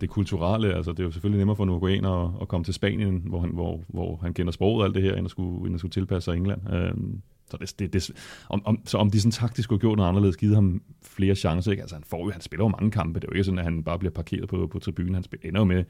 [0.00, 2.74] det kulturelle, altså det er jo selvfølgelig nemmere for en uruguaner at, at komme til
[2.74, 5.66] Spanien, hvor han, hvor, hvor han kender sproget og alt det her, end at skulle,
[5.66, 6.72] end at skulle tilpasse sig England.
[6.72, 8.10] Øhm, så, det, det, det,
[8.48, 11.70] om, om, så om de sådan taktisk skulle gjort noget anderledes, givet ham flere chancer,
[11.70, 11.82] ikke?
[11.82, 13.64] Altså han, får jo, han spiller jo mange kampe, det er jo ikke sådan, at
[13.64, 15.84] han bare bliver parkeret på, på tribunen, han spiller, ender jo med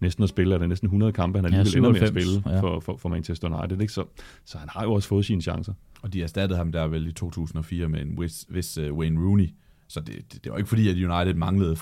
[0.00, 2.42] næsten at spille, er det næsten 100 kampe, han alligevel ja, ender med at spille
[2.46, 2.60] ja.
[2.60, 3.92] for, for, for Manchester United, ikke?
[3.92, 4.04] Så,
[4.44, 5.72] så han har jo også fået sine chancer.
[6.02, 9.48] Og de erstattede ham der vel i 2004 med en vis, vis uh, Wayne Rooney,
[9.88, 11.76] så det, det, det var ikke fordi, at United manglede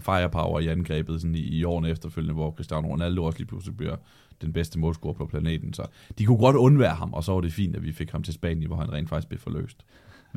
[0.00, 3.96] firepower i angrebet sådan i, i årene efterfølgende, hvor Cristiano Ronaldo også lige pludselig bliver
[4.42, 5.72] den bedste målscorer på planeten.
[5.72, 5.86] Så
[6.18, 8.34] de kunne godt undvære ham, og så var det fint, at vi fik ham til
[8.34, 9.84] Spanien, hvor han rent faktisk blev forløst.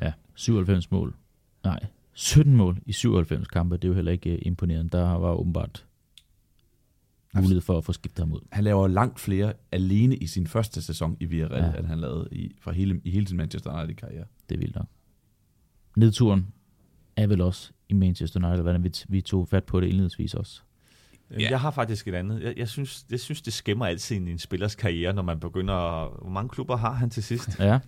[0.02, 1.16] Ja, 97 mål.
[1.64, 1.80] Nej,
[2.14, 4.90] 17 mål i 97 kampe, det er jo heller ikke uh, imponerende.
[4.92, 5.86] Der var åbenbart
[7.36, 8.40] mulighed for at få skiftet ham ud.
[8.52, 11.80] Han laver langt flere alene i sin første sæson i Villarreal, ja.
[11.80, 14.26] end han lavede i, for hele, i hele sin Manchester United-karriere.
[14.50, 14.88] Det er vildt nok.
[15.98, 16.48] Nedturen
[17.24, 20.62] er vel også i Manchester United, hvordan vi, vi tog fat på det indledningsvis også.
[21.40, 21.48] Ja.
[21.50, 22.44] Jeg har faktisk et andet.
[22.44, 26.10] Jeg, jeg, synes, jeg synes, det skæmmer altid i en spillers karriere, når man begynder...
[26.22, 27.60] Hvor mange klubber har han til sidst?
[27.60, 27.80] Ja,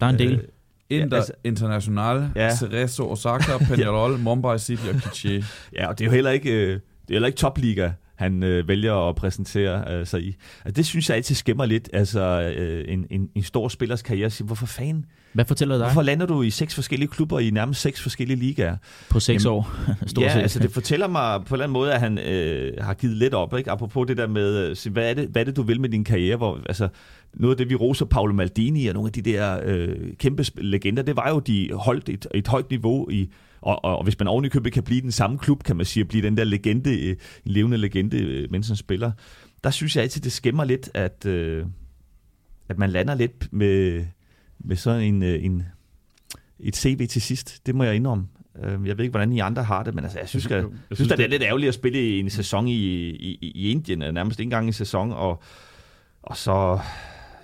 [0.00, 0.34] der er en del.
[0.34, 0.44] Øh,
[0.90, 2.56] Inter, ja, altså, International, ja.
[2.56, 5.44] Cerezo, Osaka, Peñarol, Mumbai City og Kiché.
[5.72, 8.68] Ja, og det er jo heller ikke, øh, det er heller ikke topliga han øh,
[8.68, 10.36] vælger at præsentere øh, sig i.
[10.64, 11.90] Altså, det synes jeg altid skæmmer lidt.
[11.92, 14.30] Altså, øh, en, en, en stor spillers karriere.
[14.30, 15.04] Siger, hvorfor fanden?
[15.32, 15.86] Hvad fortæller dig?
[15.86, 18.76] Hvorfor lander du i seks forskellige klubber i nærmest seks forskellige ligaer?
[19.10, 19.74] På seks Jamen, år?
[20.06, 20.40] Stort ja, set.
[20.40, 23.34] altså det fortæller mig på en eller anden måde, at han øh, har givet lidt
[23.34, 23.58] op.
[23.58, 23.70] Ikke?
[23.70, 26.04] Apropos det der med, øh, hvad er, det, hvad er det, du vil med din
[26.04, 26.36] karriere?
[26.36, 26.88] Hvor, altså,
[27.34, 31.02] noget af det, vi roser Paolo Maldini og nogle af de der øh, kæmpe legender,
[31.02, 33.30] det var jo, de holdt et, et højt niveau i
[33.64, 35.86] og, og, og hvis man oven i købet kan blive den samme klub, kan man
[35.86, 39.12] sige, at blive den der legende, en levende legende, mens han spiller,
[39.64, 41.66] der synes jeg altid, det skæmmer lidt, at, øh,
[42.68, 44.04] at man lander lidt med,
[44.58, 45.66] med sådan en, en,
[46.60, 47.66] et CV til sidst.
[47.66, 48.26] Det må jeg indrømme.
[48.64, 50.66] Øhm, jeg ved ikke, hvordan I andre har det, men altså, jeg synes, jeg, jeg,
[50.90, 53.70] jeg synes, det, det er lidt ærgerligt at spille i en sæson i, i, i
[53.70, 55.42] Indien, nærmest ikke engang en sæson, og,
[56.22, 56.80] og så,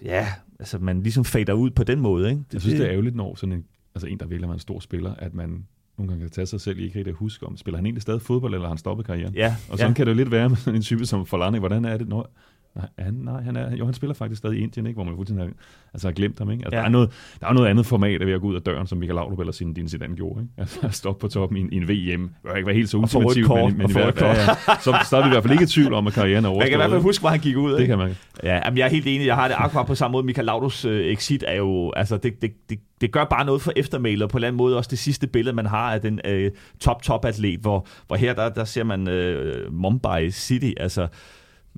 [0.02, 0.26] ja,
[0.58, 2.30] altså man ligesom fader ud på den måde.
[2.30, 2.42] Ikke?
[2.46, 3.64] Det, jeg synes, det er ærgerligt, når sådan en,
[3.94, 5.66] altså en, der virkelig er en stor spiller, at man
[6.01, 8.03] nogle gange kan tage sig selv i ikke rigtig at huske, om spiller han egentlig
[8.03, 9.34] stadig fodbold, eller har han stoppet karrieren?
[9.34, 9.94] Ja, og sådan ja.
[9.94, 11.59] kan det jo lidt være med en type som Forlani.
[11.59, 12.30] Hvordan er det, når,
[12.74, 14.96] Nej, han, nej, han er, jo, han spiller faktisk stadig i Indien, ikke?
[14.96, 15.52] hvor man fuldstændig har,
[15.94, 16.50] altså har glemt ham.
[16.50, 16.64] Ikke?
[16.64, 16.80] Altså, ja.
[16.80, 17.10] der, er noget,
[17.40, 19.52] der er noget andet format ved at gå ud af døren, som Michael Laudrup eller
[19.52, 20.40] sin din Zidane gjorde.
[20.40, 20.52] Ikke?
[20.58, 22.22] Altså at stoppe på toppen i en, i en VM.
[22.22, 24.46] Det var ikke være helt så ultimativt, men, men i hvert fald, ja,
[24.84, 26.64] så, så er vi i hvert fald ikke i tvivl om, at karrieren er overstået.
[26.64, 27.70] Man kan i hvert fald huske, hvor han gik ud.
[27.70, 27.80] Ikke?
[27.80, 28.16] Det kan man.
[28.42, 29.26] Ja, jamen, jeg er helt enig.
[29.26, 30.26] Jeg har det akkurat på samme måde.
[30.26, 33.72] Michael Laudrups uh, exit er jo, altså det, det, det, det gør bare noget for
[33.76, 36.20] eftermælet, og på en eller anden måde også det sidste billede, man har af den
[36.28, 41.08] uh, top-top-atlet, hvor, hvor her der, der ser man uh, Mumbai City, altså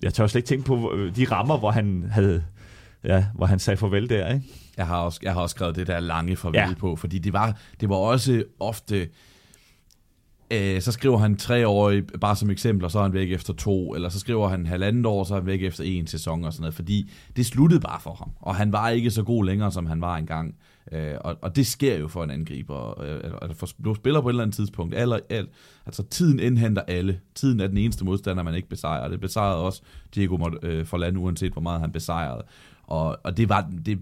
[0.03, 2.45] jeg tør slet ikke tænke på øh, de rammer, hvor han havde
[3.05, 4.47] ja, hvor han sagde farvel der, ikke?
[4.77, 6.75] Jeg har også, jeg har også skrevet det der lange farvel ja.
[6.79, 9.09] på, fordi det var, det var også ofte,
[10.51, 13.55] øh, så skriver han tre år, bare som eksempel, og så er han væk efter
[13.55, 16.53] to, eller så skriver han halvandet år, så er han væk efter en sæson og
[16.53, 19.73] sådan noget, fordi det sluttede bare for ham, og han var ikke så god længere,
[19.73, 20.55] som han var engang.
[20.93, 24.29] Øh, og, og det sker jo for en angriber, øh, at for, du spiller på
[24.29, 24.95] et eller andet tidspunkt.
[24.95, 25.49] Aller, al,
[25.87, 27.21] altså tiden indhenter alle.
[27.35, 29.09] Tiden er den eneste modstander, man ikke besejrer.
[29.09, 29.83] Det besejrede også
[30.15, 32.43] Diego øh, Forland, uanset hvor meget han besejrede.
[32.83, 33.99] Og, og det var, det,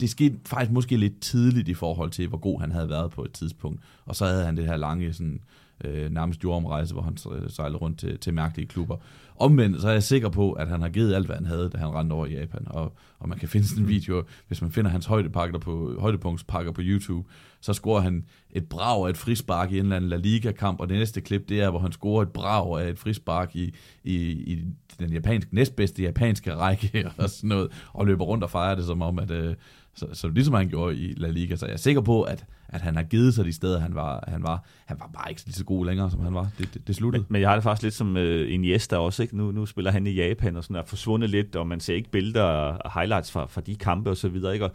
[0.00, 3.24] det skete faktisk måske lidt tidligt i forhold til, hvor god han havde været på
[3.24, 3.80] et tidspunkt.
[4.04, 5.40] Og så havde han det her lange, sådan,
[5.84, 7.16] øh, nærmest jordomrejse, hvor han
[7.48, 8.96] sejlede rundt til, til mærkelige klubber.
[9.38, 11.78] Omvendt, så er jeg sikker på, at han har givet alt, hvad han havde, da
[11.78, 12.62] han rendte over i Japan.
[12.66, 16.72] Og, og man kan finde sådan en video, hvis man finder hans højdepakker på, højdepunktspakker
[16.72, 17.28] på YouTube,
[17.60, 20.88] så scorer han et brag af et frispark i en eller anden La Liga-kamp, og
[20.88, 23.74] det næste klip, det er, hvor han scorer et brag af et frispark i,
[24.04, 24.64] i, i
[24.98, 29.02] den japanske, næstbedste japanske række, og sådan noget, og løber rundt og fejrer det som
[29.02, 29.54] om, at, øh,
[29.94, 31.56] så, så ligesom han gjorde i La Liga.
[31.56, 34.24] Så jeg er sikker på, at, at han har givet sig de steder, han var.
[34.28, 36.48] Han var, han var bare ikke lige så god længere, som han var.
[36.58, 37.22] Det, det, det sluttede.
[37.22, 39.22] Men, men jeg har det faktisk lidt som øh, Iniesta også.
[39.22, 39.36] Ikke?
[39.36, 42.10] Nu, nu spiller han i Japan og sådan er forsvundet lidt, og man ser ikke
[42.10, 44.52] billeder og highlights fra, fra de kampe og så videre.
[44.52, 44.64] Ikke?
[44.64, 44.72] Og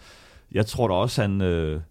[0.51, 1.41] jeg tror da også, han...
[1.41, 1.81] Øh,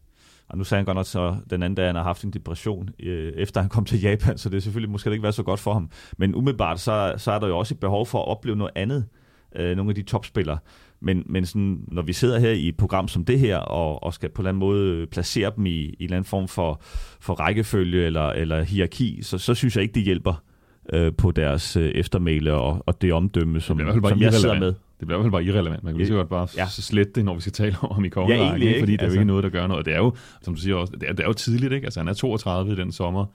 [0.49, 2.91] og nu sagde han godt nok så den anden dag, han har haft en depression,
[3.01, 5.61] øh, efter han kom til Japan, så det er selvfølgelig måske ikke været så godt
[5.61, 5.91] for ham.
[6.17, 9.07] Men umiddelbart, så, så er der jo også et behov for at opleve noget andet,
[9.57, 10.59] øh, nogle af de topspillere.
[11.03, 14.15] Men, men sådan, når vi sidder her i et program som det her, og, og
[14.15, 16.83] skal på en eller anden måde placere dem i, i en eller anden form for,
[17.21, 20.43] for rækkefølge eller, eller hierarki, så, så synes jeg ikke, det hjælper
[20.93, 24.75] øh, på deres øh, eftermæle og, og det omdømme, som, det som jeg sidder med.
[25.01, 25.85] Det bliver i hvert fald bare irrelevant.
[25.85, 26.67] Man kan lige så godt bare ja.
[26.69, 29.17] slette det, når vi skal tale om i kongerækken, ja, fordi det er altså.
[29.17, 29.87] jo ikke noget, der gør noget.
[29.87, 31.85] Det er jo, som du siger også, det er, det er jo tidligt, ikke?
[31.85, 33.27] Altså han er 32 i den sommer,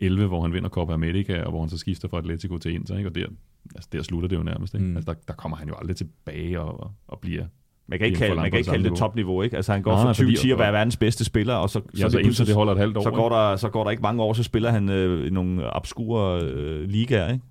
[0.00, 2.96] 11, hvor han vinder Copa America, og hvor han så skifter fra Atletico til Inter,
[2.96, 3.10] ikke?
[3.10, 3.26] og der,
[3.74, 4.74] altså der slutter det jo nærmest.
[4.74, 4.86] Ikke?
[4.86, 4.96] Mm.
[4.96, 7.44] Altså der, der kommer han jo aldrig tilbage og, og bliver
[7.90, 9.56] man kan ikke kalde, man kan ikke kalde det topniveau, ikke?
[9.56, 12.36] Altså han går fra 2010 at være verdens bedste spiller, og så, ja, så, det,
[12.36, 13.02] så det holder et halvt år.
[13.02, 15.70] Så går, der, så går der ikke mange år, så spiller han øh, i nogle
[15.70, 17.44] obskure øh, ligaer, ikke?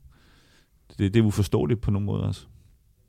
[0.97, 2.45] Det, det er uforståeligt på nogen måde, altså.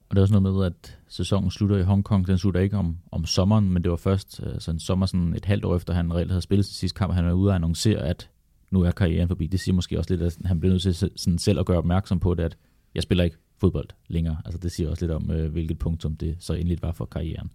[0.09, 2.27] Og det er også noget med, at sæsonen slutter i Hongkong.
[2.27, 5.45] Den slutter ikke om, om sommeren, men det var først altså en sommer sådan et
[5.45, 7.15] halvt år efter, han reelt havde spillet sin sidste kamp.
[7.15, 8.31] Han var ude og annoncere, at
[8.71, 9.47] nu er karrieren forbi.
[9.47, 12.21] Det siger måske også lidt, at han bliver nødt til sådan selv at gøre opmærksom
[12.21, 12.57] på det, at
[12.95, 14.37] jeg spiller ikke fodbold længere.
[14.45, 17.51] Altså det siger også lidt om, øh, hvilket punktum det så endelig var for karrieren.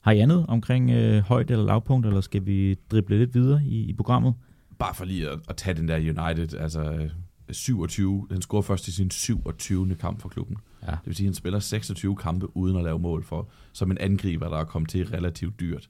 [0.00, 3.84] Har I andet omkring øh, højt eller lavpunkt, eller skal vi drible lidt videre i,
[3.84, 4.34] i programmet?
[4.78, 7.08] Bare for lige at, at tage den der United, altså
[7.50, 9.94] 27, han scorer først i sin 27.
[9.94, 10.56] kamp for klubben.
[10.82, 10.90] Ja.
[10.90, 13.98] Det vil sige, at han spiller 26 kampe uden at lave mål for, som en
[13.98, 15.88] angriber, der er kommet til relativt dyrt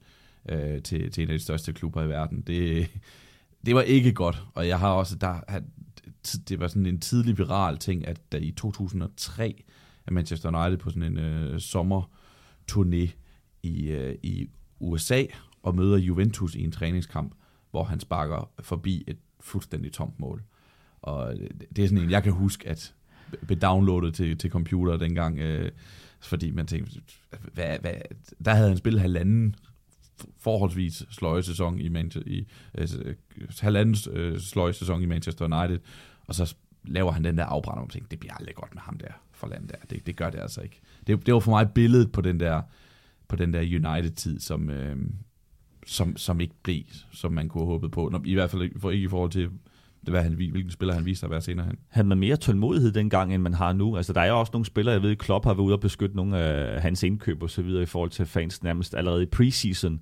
[0.49, 2.41] øh, til, til en af de største klubber i verden.
[2.41, 2.87] Det,
[3.65, 5.39] det var ikke godt, og jeg har også, der,
[6.49, 9.63] det var sådan en tidlig viral ting, at da i 2003
[10.05, 13.09] at Manchester United på sådan en øh, sommerturné
[13.63, 14.49] i, øh, i
[14.79, 15.23] USA
[15.63, 17.35] og møder Juventus i en træningskamp,
[17.71, 20.43] hvor han sparker forbi et fuldstændig tomt mål.
[21.01, 22.93] Og øh, det er sådan en, jeg kan huske, at
[23.47, 25.71] blev downloadet til, til computer dengang, øh,
[26.21, 27.01] fordi man tænkte,
[27.53, 27.93] hvad, hvad,
[28.45, 29.55] der havde han spillet halvanden
[30.37, 32.47] forholdsvis sløje sæson i Manchester, i,
[32.77, 33.15] øh,
[33.61, 35.79] halvanden øh, sløje sæson i Manchester United,
[36.27, 38.97] og så laver han den der afbrænder, og tænker, det bliver aldrig godt med ham
[38.97, 39.77] der for landet der.
[39.89, 40.81] Det, det gør det altså ikke.
[41.07, 42.61] Det, det var for mig billedet på den der,
[43.27, 44.97] på den der United-tid, som, øh,
[45.85, 48.09] som, som ikke blev, som man kunne have håbet på.
[48.09, 49.49] Når, I hvert fald for, ikke i forhold til,
[50.05, 51.75] det var han, hvilken spiller han viste sig at være senere hen.
[51.87, 53.97] Havde man mere tålmodighed dengang, end man har nu?
[53.97, 56.15] Altså, der er jo også nogle spillere, jeg ved, Klopp har været ude og beskytte
[56.15, 59.99] nogle af hans indkøb og så videre i forhold til fans nærmest allerede i preseason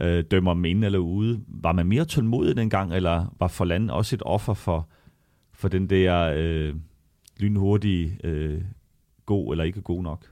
[0.00, 1.40] øh, dømmer dem ind eller ude.
[1.48, 4.88] Var man mere tålmodig dengang, eller var Forlan også et offer for,
[5.52, 6.74] for den der øh,
[7.40, 8.62] lynhurtige øh,
[9.26, 10.26] god eller ikke god nok?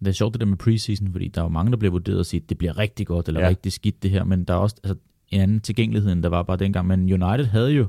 [0.00, 2.18] Det er sjovt det der med preseason, fordi der er jo mange, der bliver vurderet
[2.18, 3.48] og siger, at det bliver rigtig godt eller ja.
[3.48, 4.98] rigtig skidt det her, men der er også altså,
[5.28, 6.86] en anden tilgængelighed, end der var bare dengang.
[6.86, 7.86] Men United havde jo,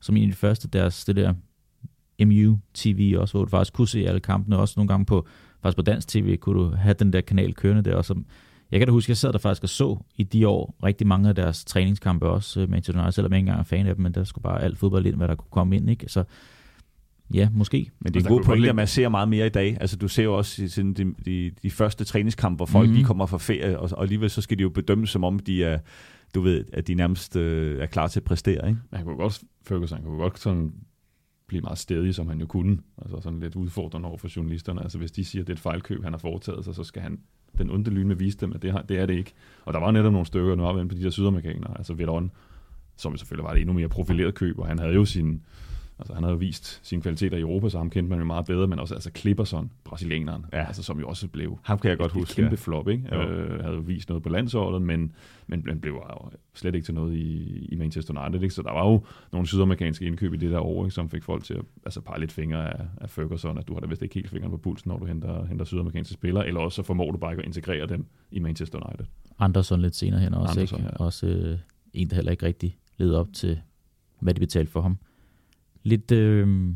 [0.00, 1.34] som en af de første, deres det der
[2.24, 5.26] MU TV også, hvor du faktisk kunne se alle kampene, også nogle gange på,
[5.62, 8.22] faktisk på dansk tv, kunne du have den der kanal kørende der, og så,
[8.70, 11.28] jeg kan da huske, jeg sad der faktisk og så i de år rigtig mange
[11.28, 14.02] af deres træningskampe også, øh, Manchester United, selvom jeg ikke engang er fan af dem,
[14.02, 16.08] men der skulle bare alt fodbold ind, hvad der kunne komme ind, ikke?
[16.08, 16.24] Så
[17.34, 17.90] Ja, måske.
[18.00, 19.76] Men det er en god pointe, at man ser meget mere i dag.
[19.80, 22.94] Altså, du ser jo også i sådan, de, de, de første træningskampe, hvor folk mm-hmm.
[22.96, 25.64] lige kommer fra ferie, og, og alligevel så skal de jo bedømmes, som om de
[25.64, 25.78] er,
[26.34, 28.68] du ved, at de nærmest øh, er klar til at præstere.
[28.68, 28.80] Ikke?
[28.90, 30.72] Man kunne godt, Ferguson kunne godt sådan
[31.46, 32.78] blive meget stedig, som han jo kunne.
[33.02, 34.82] Altså sådan lidt udfordrende over for journalisterne.
[34.82, 37.02] Altså hvis de siger, at det er et fejlkøb, han har foretaget sig, så skal
[37.02, 37.18] han
[37.58, 39.32] den onde lyn med vise dem, at det, har, det er det ikke.
[39.64, 42.30] Og der var netop nogle stykker, nu op på de der sydamerikanere, altså Vedon,
[42.96, 45.42] som selvfølgelig var det endnu mere profileret køb, og han havde jo sin,
[45.98, 48.46] Altså, han har jo vist sine kvaliteter i Europa, så ham kendte man jo meget
[48.46, 50.64] bedre, men også altså Clipperson, brasilianeren, ja.
[50.64, 52.56] altså, som jo også blev ham kan jeg godt huske, kæmpe ja.
[52.56, 53.16] flop, ikke?
[53.16, 55.12] Øh, havde jo vist noget på landsholdet, men,
[55.46, 58.42] men, men blev jo slet ikke til noget i, i Manchester United.
[58.42, 58.54] Ikke?
[58.54, 60.94] Så der var jo nogle sydamerikanske indkøb i det der år, ikke?
[60.94, 63.80] som fik folk til at altså, pege lidt fingre af, af Ferguson, at du har
[63.80, 66.76] da vist ikke helt fingeren på pulsen, når du henter, henter sydamerikanske spillere, eller også
[66.76, 69.06] så formår du bare ikke at integrere dem i Manchester United.
[69.38, 70.90] Anderson lidt senere hen også, Anderson, ikke?
[70.92, 71.04] Ja.
[71.04, 71.58] Også øh,
[71.92, 73.60] en, der heller ikke rigtig leder op til,
[74.20, 74.98] hvad de betalte for ham
[75.86, 76.74] lidt øh,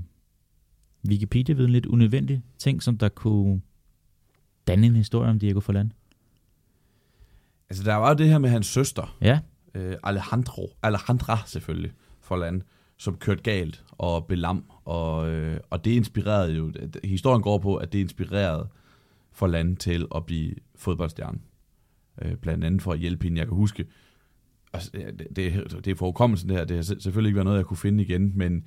[1.08, 3.60] Wikipedia-viden, lidt unødvendig ting, som der kunne
[4.66, 5.92] danne en historie om Diego Forlan?
[7.70, 9.16] Altså, der var det her med hans søster.
[9.20, 9.40] Ja.
[9.74, 12.62] Øh, Alejandro, Alejandra selvfølgelig, Forlan,
[12.96, 14.64] som kørte galt og blev lam.
[14.84, 16.72] Og, øh, og det inspirerede jo,
[17.04, 18.68] historien går på, at det inspirerede
[19.32, 21.38] Forlan til at blive fodboldstjerne.
[22.22, 23.38] Øh, blandt andet for at hjælpe hende.
[23.38, 23.86] Jeg kan huske,
[24.72, 27.66] altså, det, det, det er forkommelsen det her, det har selvfølgelig ikke været noget, jeg
[27.66, 28.64] kunne finde igen, men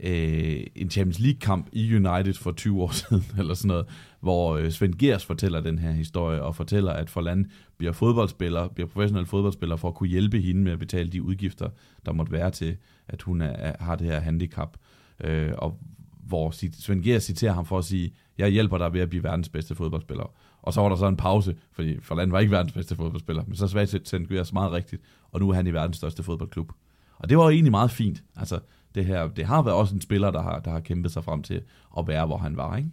[0.00, 3.86] øh, en Champions League-kamp i United for 20 år siden, eller sådan noget,
[4.20, 7.46] hvor øh, Svend Gers fortæller den her historie, og fortæller, at Forland
[7.78, 11.68] bliver fodboldspiller, bliver professionel fodboldspiller, for at kunne hjælpe hende med at betale de udgifter,
[12.06, 12.76] der måtte være til,
[13.08, 14.76] at hun er, har det her handicap.
[15.24, 15.78] Øh, og
[16.26, 19.48] hvor Svend Gers citerer ham for at sige, jeg hjælper dig ved at blive verdens
[19.48, 20.32] bedste fodboldspiller.
[20.62, 23.56] Og så var der så en pause, fordi Forland var ikke verdens bedste fodboldspiller, men
[23.56, 26.72] så sagde Svend Gers meget rigtigt, og nu er han i verdens største fodboldklub.
[27.18, 28.22] Og det var jo egentlig meget fint.
[28.36, 28.58] Altså,
[28.94, 31.42] det her, det har været også en spiller, der har, der har kæmpet sig frem
[31.42, 31.62] til
[31.98, 32.90] at være, hvor han var, ikke?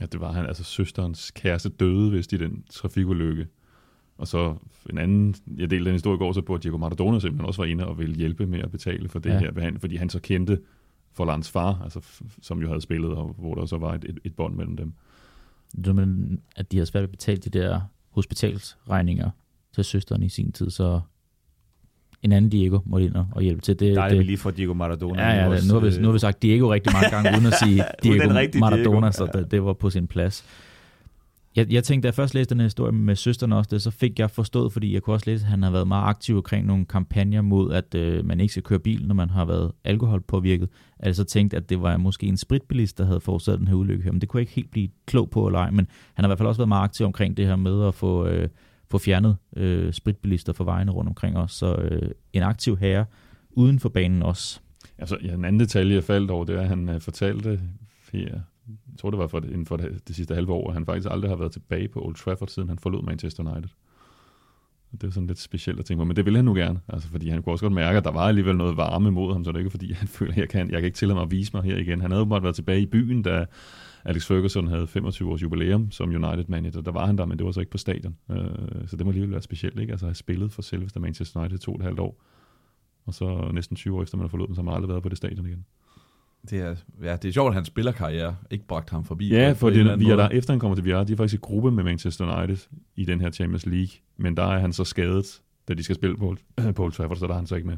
[0.00, 0.46] Ja, det var han.
[0.46, 3.46] Altså, søsterens kæreste døde vist i den trafikulykke.
[4.18, 4.56] Og så
[4.90, 7.62] en anden, jeg delte den historie i går, så på, at Diego Maradona simpelthen også
[7.62, 9.38] var inde og ville hjælpe med at betale for det ja.
[9.38, 10.60] her, fordi han så kendte
[11.12, 12.00] Forlands far, altså,
[12.42, 14.94] som jo havde spillet, og hvor der så var et, et, et bånd mellem dem.
[15.84, 16.08] Det var,
[16.56, 17.80] at de havde svært at betale de der
[18.10, 19.30] hospitalsregninger
[19.74, 21.00] til søsteren i sin tid, så
[22.22, 23.80] en anden Diego måtte ind og hjælpe til.
[23.80, 25.22] Det, er det, vi lige for Diego Maradona.
[25.22, 27.46] Ja, ja, også, nu, har vi, nu har vi sagt Diego rigtig mange gange, uden
[27.46, 29.10] at sige Diego Maradona, Diego.
[29.10, 30.44] så det, det var på sin plads.
[31.56, 33.90] Jeg, jeg tænkte, da jeg først læste den her historie med søsteren også, det, så
[33.90, 36.66] fik jeg forstået, fordi jeg kunne også læse, at han har været meget aktiv omkring
[36.66, 40.68] nogle kampagner mod, at øh, man ikke skal køre bil, når man har været alkoholpåvirket.
[41.00, 44.12] Altså tænkte, at det var måske en spritbilist, der havde forårsaget den her ulykke.
[44.12, 46.28] Men det kunne jeg ikke helt blive klog på eller ej, men han har i
[46.28, 48.26] hvert fald også været meget aktiv omkring det her med at få...
[48.26, 48.48] Øh,
[48.90, 51.52] få fjernet øh, spritbilister fra vejene rundt omkring os.
[51.52, 53.04] Så øh, en aktiv herre
[53.50, 54.60] uden for banen også.
[54.98, 57.60] Altså, ja, en anden detalje, jeg faldt over, det er, at han øh, fortalte,
[58.12, 60.86] her jeg tror det var for, inden for det, det sidste halve år, at han
[60.86, 63.70] faktisk aldrig har været tilbage på Old Trafford, siden han forlod Manchester United.
[64.92, 66.80] Og det er sådan lidt specielt at tænke på, men det ville han nu gerne,
[66.88, 69.44] altså, fordi han kunne også godt mærke, at der var alligevel noget varme mod ham,
[69.44, 71.22] så det er ikke fordi, han føler, at jeg kan, jeg kan ikke tillade mig
[71.22, 72.00] at vise mig her igen.
[72.00, 73.46] Han havde bare været tilbage i byen, da
[74.06, 76.80] Alex Ferguson havde 25 års jubilæum som United manager.
[76.80, 78.16] Der var han der, men det var så ikke på stadion.
[78.30, 78.38] Øh,
[78.86, 79.90] så det må alligevel være specielt, ikke?
[79.90, 82.22] Altså at have spillet for selveste Manchester United to og et halvt år.
[83.06, 85.02] Og så næsten 20 år efter man har forlod dem, så har man aldrig været
[85.02, 85.64] på det stadion igen.
[86.50, 89.28] Det er, ja, det er sjovt, at hans spillerkarriere ikke bragte ham forbi.
[89.28, 91.42] Ja, for det, vi er der, efter han kommer til VR, de er faktisk i
[91.42, 95.42] gruppe med Manchester United i den her Champions League, men der er han så skadet,
[95.68, 96.36] da de skal spille på,
[96.76, 97.76] på Old Trafford, så der er han så ikke med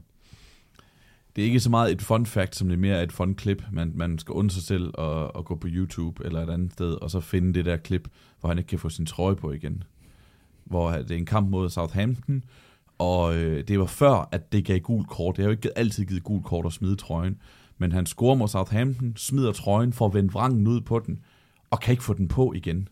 [1.38, 3.62] det er ikke så meget et fun fact, som det er mere et fun klip.
[3.72, 6.92] Man, man skal undre sig selv og, og gå på YouTube eller et andet sted,
[6.92, 8.08] og så finde det der klip,
[8.40, 9.82] hvor han ikke kan få sin trøje på igen.
[10.64, 12.44] Hvor det er en kamp mod Southampton,
[12.98, 15.36] og øh, det var før, at det gav gul kort.
[15.36, 17.36] Det har jo ikke altid givet gul kort at smide trøjen.
[17.78, 21.20] Men han scorer mod Southampton, smider trøjen for at vende vrangen ud på den,
[21.70, 22.88] og kan ikke få den på igen.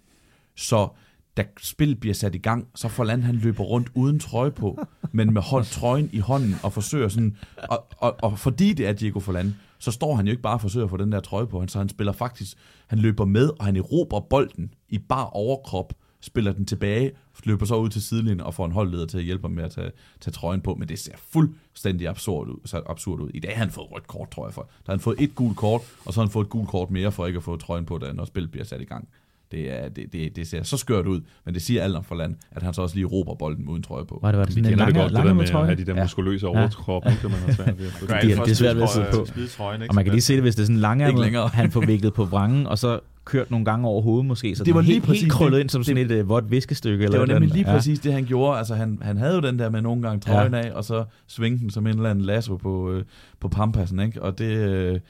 [0.55, 0.89] Så
[1.37, 4.87] da spillet bliver sat i gang, så får Land han løber rundt uden trøje på,
[5.12, 7.37] men med hold trøjen i hånden og forsøger sådan,
[7.68, 10.61] og, og, og fordi det er Diego Forlan, så står han jo ikke bare og
[10.61, 12.57] forsøger at få den der trøje på, så han spiller faktisk,
[12.87, 17.12] han løber med, og han erobrer bolden i bar overkrop, spiller den tilbage,
[17.45, 19.70] løber så ud til sidelinjen og får en holdleder til at hjælpe ham med at
[19.70, 23.30] tage, tage trøjen på, men det ser fuldstændig absurd ud, så absurd ud.
[23.34, 24.55] I dag har han fået rødt kort, tror jeg.
[24.55, 24.62] For.
[24.62, 26.91] Der har han fået et gult kort, og så har han fået et gult kort
[26.91, 29.09] mere for ikke at få trøjen på, da når spillet bliver sat i gang.
[29.51, 32.35] Det, er, det, det, det ser så skørt ud, men det siger alt om Forland,
[32.51, 34.19] at han så også lige råber bolden uden trøje på.
[34.23, 35.63] Var det, var det sådan en lange, det godt, lange det der med trøje?
[35.63, 36.59] at have de der muskuløse ja.
[36.61, 37.15] overkrop, ja.
[37.21, 37.93] kan man have svært ved at.
[38.01, 39.27] Det, det, det er svært ved at sidde på.
[39.57, 39.91] Trøjen, ikke?
[39.91, 41.49] Og man kan lige se det, hvis det er sådan lange Ikke længere.
[41.49, 44.75] han får viklet på vrangen, og så kørt nogle gange over hovedet måske, så Det
[44.75, 45.61] var lige helt, præcis helt krøllet det.
[45.61, 47.05] ind som sådan et uh, vådt viskestykke.
[47.05, 48.59] Eller Det var nemlig lige præcis det, han gjorde.
[48.59, 50.61] Altså, han, han havde jo den der med nogle gange trøjen ja.
[50.61, 53.05] af, og så svingte den som en eller anden lasso på, øh,
[53.41, 54.23] på pampassen, ikke?
[54.23, 55.01] Og det, øh,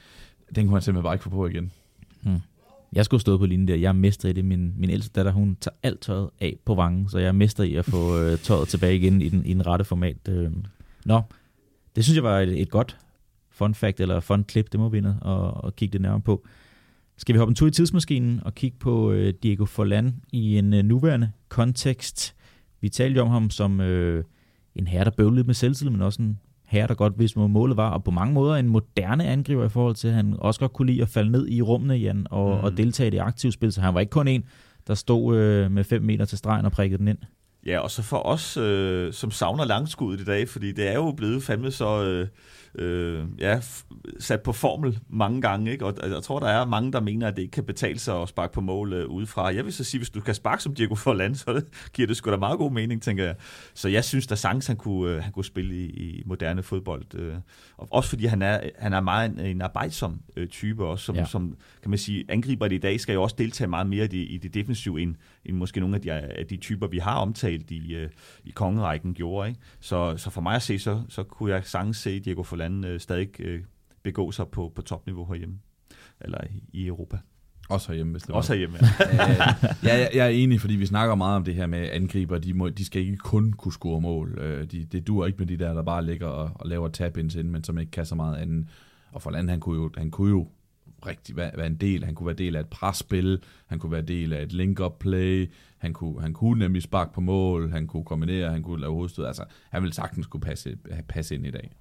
[0.55, 1.71] den kunne han simpelthen bare ikke få på igen.
[2.93, 3.75] Jeg skulle stå på linjen der.
[3.75, 4.45] Jeg er mester i det.
[4.45, 7.63] Min, min ældste datter, hun tager alt tøjet af på vangen, så jeg er mester
[7.63, 10.29] i at få øh, tøjet tilbage igen i den, i den rette format.
[10.29, 10.51] Øh.
[11.05, 11.21] Nå,
[11.95, 12.97] det synes jeg var et, et godt
[13.51, 16.45] fun fact, eller fun clip, det må vi ind og, og kigge det nærmere på.
[17.17, 20.73] Skal vi hoppe en tur i tidsmaskinen og kigge på øh, Diego Forlan i en
[20.73, 22.35] øh, nuværende kontekst?
[22.81, 24.23] Vi talte jo om ham som øh,
[24.75, 27.77] en herre, der bøvlede med selvtillid, men også en herre, der godt vidste, hvor målet
[27.77, 30.73] var, og på mange måder en moderne angriber i forhold til, at han også godt
[30.73, 32.63] kunne lide at falde ned i rummene, Jan, og, mm.
[32.63, 34.43] og deltage i det aktive spil, så han var ikke kun en,
[34.87, 37.17] der stod øh, med 5 meter til stregen og prikkede den ind.
[37.67, 41.11] Ja, og så for os, øh, som savner langskuddet i dag, fordi det er jo
[41.11, 42.27] blevet fandme så øh,
[42.75, 43.59] øh, ja,
[44.19, 45.85] sat på formel mange gange, ikke?
[45.85, 48.29] og jeg, tror, der er mange, der mener, at det ikke kan betale sig at
[48.29, 49.53] sparke på mål øh, udefra.
[49.53, 52.17] Jeg vil så sige, hvis du kan sparke som Diego Forlan, så det, giver det
[52.17, 53.35] sgu da meget god mening, tænker jeg.
[53.73, 57.15] Så jeg synes, der sagtens han kunne, øh, han kunne spille i, i moderne fodbold.
[57.15, 57.35] Øh,
[57.77, 61.15] og også fordi han er, han er meget en, en arbejdsom øh, type også, som,
[61.15, 61.25] Ja.
[61.25, 64.17] som kan man sige, angriber i dag skal jo også deltage meget mere i det,
[64.29, 65.15] i det defensive, end,
[65.47, 68.09] end måske nogle af de, af de typer, vi har omtalt i, øh,
[68.45, 69.49] i kongerækken gjorde.
[69.49, 69.61] Ikke?
[69.79, 72.99] Så, så for mig at se, så, så kunne jeg sagtens se Diego Forlan øh,
[72.99, 73.61] stadig øh,
[74.03, 75.59] begå sig på, på topniveau herhjemme,
[76.21, 77.17] eller i, i Europa.
[77.69, 78.35] Også herhjemme, hvis det var.
[78.35, 78.77] Også herhjemme.
[79.01, 82.37] Øh, ja, jeg, jeg er enig, fordi vi snakker meget om det her med angriber.
[82.37, 84.39] De, må, de skal ikke kun kunne score mål.
[84.39, 87.35] Øh, De, det dur ikke med de der, der bare ligger og, og laver tab-ins
[87.35, 88.67] ind, men som ikke kan så meget andet.
[89.11, 90.47] Og for land, han kunne jo, han kunne jo
[91.05, 92.05] rigtig være, være en del.
[92.05, 93.43] Han kunne være del af et presspil.
[93.65, 95.51] Han kunne være del af et link-up play.
[95.77, 97.71] Han kunne, han kunne nemlig sparke på mål.
[97.71, 98.51] Han kunne kombinere.
[98.51, 99.25] Han kunne lave hovedstød.
[99.25, 100.77] Altså, han ville sagtens kunne passe,
[101.07, 101.71] passe ind i dag.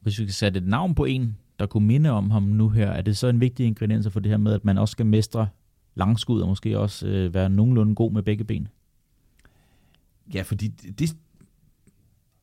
[0.00, 2.90] Hvis vi kan sætte et navn på en, der kunne minde om ham nu her,
[2.90, 5.48] er det så en vigtig ingrediens for det her med, at man også skal mestre
[5.94, 8.68] langskud og måske også øh, være nogenlunde god med begge ben?
[10.34, 11.16] Ja, fordi det, det,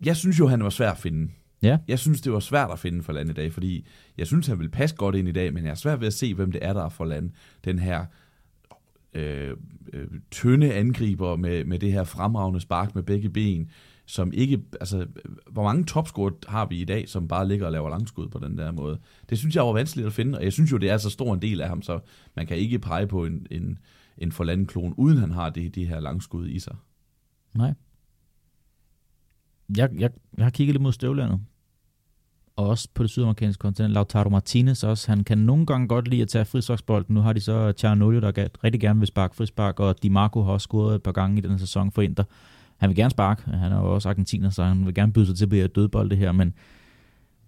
[0.05, 1.31] jeg synes jo, han var svær at finde.
[1.63, 1.77] Ja.
[1.87, 3.87] Jeg synes, det var svært at finde for land i dag, fordi
[4.17, 6.13] jeg synes, han vil passe godt ind i dag, men jeg er svært ved at
[6.13, 7.31] se, hvem det er, der er for land.
[7.65, 8.05] Den her
[9.13, 9.57] øh,
[9.93, 13.69] øh, tynde angriber med, med det her fremragende spark med begge ben,
[14.05, 15.07] som ikke, altså,
[15.51, 18.57] hvor mange topscorer har vi i dag, som bare ligger og laver langskud på den
[18.57, 18.99] der måde?
[19.29, 21.33] Det synes jeg var vanskeligt at finde, og jeg synes jo, det er så stor
[21.33, 21.99] en del af ham, så
[22.35, 23.79] man kan ikke pege på en, en,
[24.17, 26.75] en forlandenklon, uden han har det, det her langskud i sig.
[27.53, 27.73] Nej.
[29.77, 31.39] Jeg, jeg, jeg har kigget lidt mod støvlandet.
[32.55, 33.93] Og også på det sydamerikanske kontinent.
[33.93, 35.11] Lautaro Martinez også.
[35.11, 37.15] Han kan nogle gange godt lide at tage frisparksbolden.
[37.15, 40.51] Nu har de så Tjernolio, der rigtig gerne vil sparke frispark, og Di Marco har
[40.51, 42.23] også scoret et par gange i den sæson for Inter.
[42.77, 43.41] Han vil gerne sparke.
[43.51, 46.09] Han er jo også argentiner, så han vil gerne byde sig til at blive dødbold
[46.09, 46.53] det her, men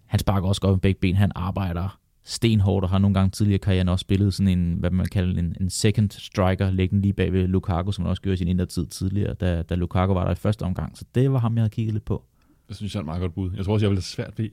[0.05, 1.15] han sparker også godt med begge ben.
[1.15, 4.89] Han arbejder stenhårdt og har nogle gange tidligere i karrieren også spillet sådan en, hvad
[4.89, 8.33] man kalder en, en second striker, liggende lige bag ved Lukaku, som han også gjorde
[8.33, 10.97] i sin indertid tidligere, da, da Lukaku var der i første omgang.
[10.97, 12.23] Så det var ham, jeg havde kigget lidt på.
[12.69, 13.51] Jeg synes, jeg er et meget godt bud.
[13.57, 14.49] Jeg tror også, jeg ville have svært ved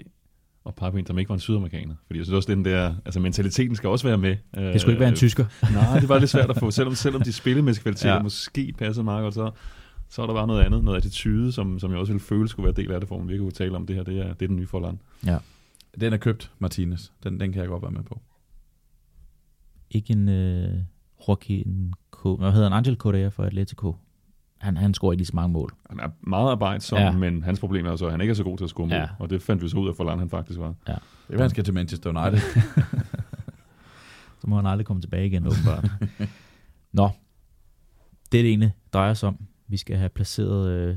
[0.66, 1.94] at pege på en, som ikke var en sydamerikaner.
[2.06, 4.36] Fordi jeg synes også, den der, altså mentaliteten skal også være med.
[4.54, 5.44] Det skulle ikke være en tysker.
[5.72, 6.70] Nej, det var lidt svært at få.
[6.70, 8.16] Selvom, selvom de spillemæssige kvaliteter Ja.
[8.16, 8.22] ja.
[8.22, 9.50] måske passede meget godt, så,
[10.08, 12.64] så er der bare noget andet, noget attitude, som, som jeg også ville føle skulle
[12.64, 14.02] være del af det, for man virkelig kunne tale om det her.
[14.02, 14.98] Det er, det er den nye forland.
[16.00, 17.08] Den er købt, Martinez.
[17.24, 18.20] Den, den kan jeg godt være med på.
[19.90, 20.74] Ikke en øh,
[21.28, 22.18] Joaquin K.
[22.38, 22.76] Hvad hedder han?
[22.78, 23.96] Angel Correa for Atletico.
[24.62, 25.70] Han, han scorer ikke lige så mange mål.
[25.90, 27.04] Han er meget arbejdsom, Ja.
[27.04, 27.12] ja.
[27.12, 28.92] men hans problem er så, at han ikke er så god til at score mål.
[28.94, 29.00] Ja.
[29.00, 29.08] Ja.
[29.18, 30.74] Og det fandt vi så ud af, hvor lang han faktisk var.
[30.86, 30.98] Det
[31.28, 32.40] er, han skal til Manchester United.
[34.40, 35.90] Så må han aldrig komme tilbage igen, åbenbart.
[36.92, 37.10] Nå,
[38.32, 39.36] det er det ene drejer sig om.
[39.68, 40.96] Vi skal have placeret øh,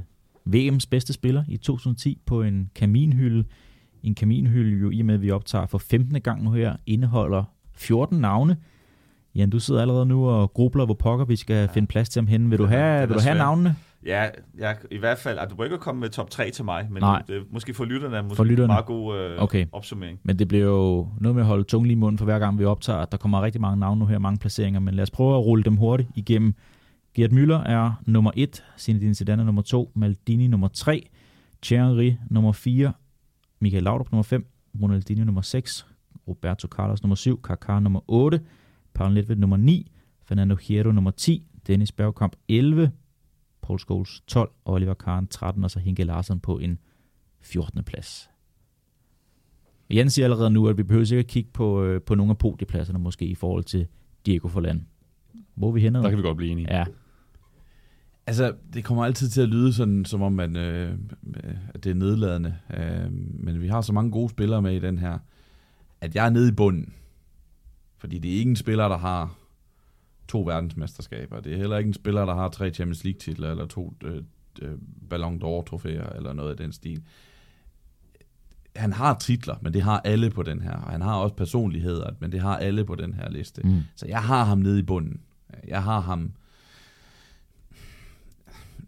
[0.55, 3.43] VM's bedste spiller i 2010 på en kaminhylde.
[4.03, 6.21] En kaminhylde jo i og med, at vi optager for 15.
[6.21, 7.43] gang nu her, indeholder
[7.73, 8.57] 14 navne.
[9.35, 11.65] Jan, du sidder allerede nu og grubler, hvor pokker vi skal ja.
[11.65, 12.49] finde plads til ham henne.
[12.49, 13.75] Vil du have, den vil du have navnene?
[14.05, 16.87] Ja, jeg, i hvert fald, at du må ikke komme med top 3 til mig,
[16.91, 17.21] men Nej.
[17.27, 18.63] det, måske for lytterne er måske For lytterne.
[18.63, 19.65] en meget god øh, Okay.
[19.71, 20.19] opsummering.
[20.23, 22.59] Men det bliver jo noget med at holde tungen lige i munden for hver gang
[22.59, 23.05] vi optager.
[23.05, 25.63] Der kommer rigtig mange navne nu her, mange placeringer, men lad os prøve at rulle
[25.63, 26.53] dem hurtigt igennem.
[27.15, 31.09] Gert Müller er nummer 1, Zinedine Zidane er nummer 2, Maldini nummer 3,
[31.63, 32.91] Thierry nummer 4,
[33.61, 34.45] Michael Laudrup nummer 5,
[34.81, 35.85] Ronaldinho nummer 6,
[36.27, 38.39] Roberto Carlos nummer 7, Kaká nummer 8,
[38.95, 39.91] Paul Nedved nummer 9,
[40.23, 42.91] Fernando Hierro nummer 10, Dennis Bergkamp 11,
[43.61, 46.79] Paul Scholes 12, Oliver Kahn 13, og så Hinke Larsen på en
[47.41, 47.83] 14.
[47.83, 48.29] plads.
[49.89, 52.99] Jan siger allerede nu, at vi behøver sikkert kigge på, øh, på nogle af podiepladserne
[52.99, 53.87] måske i forhold til
[54.25, 54.81] Diego Forland.
[55.55, 55.99] Hvor er vi henne?
[55.99, 56.67] Der kan vi godt blive enige.
[56.77, 56.85] Ja.
[58.27, 60.97] Altså, det kommer altid til at lyde sådan, som om man, øh,
[61.73, 62.55] at det er nedladende.
[62.77, 65.17] Øh, men vi har så mange gode spillere med i den her,
[66.01, 66.93] at jeg er nede i bunden.
[68.05, 69.35] Fordi det er ikke en spiller, der har
[70.27, 71.39] to verdensmesterskaber.
[71.39, 74.23] Det er heller ikke en spiller, der har tre Champions League-titler, eller to øh,
[74.61, 74.77] øh,
[75.09, 77.03] Ballon d'Or-trofæer, eller noget af den stil.
[78.75, 80.71] Han har titler, men det har alle på den her.
[80.71, 83.61] Og han har også personligheder, men det har alle på den her liste.
[83.63, 83.81] Mm.
[83.95, 85.21] Så jeg har ham nede i bunden.
[85.67, 86.31] Jeg har ham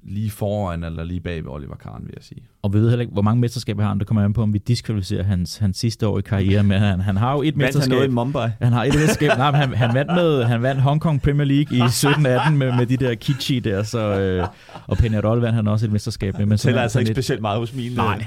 [0.07, 2.41] lige foran eller lige bag ved Oliver Kahn, vil jeg sige.
[2.61, 3.99] Og vi ved heller ikke, hvor mange mesterskaber har han.
[3.99, 6.67] Det kommer an på, om vi diskvalificerer hans, hans sidste år i karrieren.
[6.67, 7.91] Men han, han har jo et vandt mesterskab.
[7.91, 8.49] han noget i Mumbai?
[8.61, 9.37] Han har et mesterskab.
[9.37, 12.85] Nej, han, han, vandt med, han vandt Hong Kong Premier League i 17-18 med, med
[12.85, 13.83] de der Kichi der.
[13.83, 14.47] Så, øh,
[14.87, 16.45] og Peñarol vandt han også et mesterskab med.
[16.45, 17.17] Men tæller altså ikke lidt...
[17.17, 17.95] specielt meget hos mine.
[17.95, 18.25] Nej,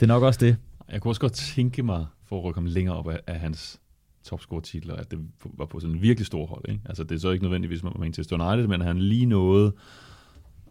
[0.00, 0.56] det er nok også det.
[0.92, 3.80] Jeg kunne også godt tænke mig, for at rykke ham længere op af, af hans
[4.24, 5.18] topscore-titler, at det
[5.58, 6.64] var på sådan en virkelig stor hold.
[6.68, 6.80] Ikke?
[6.84, 9.72] Altså, det er så ikke nødvendigvis med Manchester United, men han lige nåede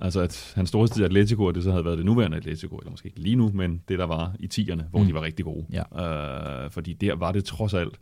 [0.01, 2.91] Altså at hans storhedstid i Atletico, og det så havde været det nuværende Atletico, eller
[2.91, 5.05] måske ikke lige nu, men det der var i tierne, hvor mm.
[5.05, 5.65] de var rigtig gode.
[5.71, 6.63] Ja.
[6.63, 7.99] Øh, fordi der var det trods alt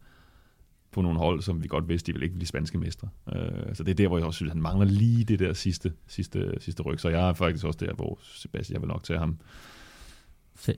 [0.92, 3.08] på nogle hold, som vi godt vidste, de ville ikke blive spanske mestre.
[3.36, 5.94] Øh, så det er der, hvor jeg også synes, han mangler lige det der sidste,
[6.08, 7.00] sidste, sidste ryg.
[7.00, 9.38] Så jeg er faktisk også der, hvor Sebastian, jeg vil nok tage ham.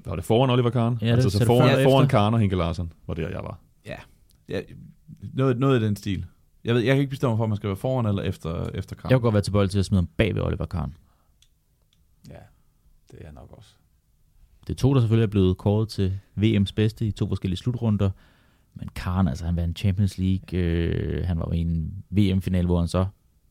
[0.05, 0.97] Var det foran Oliver Kahn?
[1.01, 3.59] Ja, det, altså, så, så foran, foran Kahn og Henke Larsen var der, jeg var.
[3.85, 3.95] Ja,
[4.49, 4.61] ja
[5.33, 6.25] noget, noget i den stil.
[6.63, 8.95] Jeg, ved, jeg kan ikke bestemme for, om man skal være foran eller efter, efter
[8.95, 9.11] Kahn.
[9.11, 10.93] Jeg kan godt være tilbøjelig til at smide ham bag ved Oliver Kahn.
[13.11, 13.69] Det er jeg nok også.
[14.67, 18.09] Det to, der selvfølgelig er blevet kåret til VM's bedste i to forskellige slutrunder.
[18.73, 20.59] Men Karen, altså han vandt Champions League.
[20.59, 23.05] Øh, han var i en VM-final, hvor han så,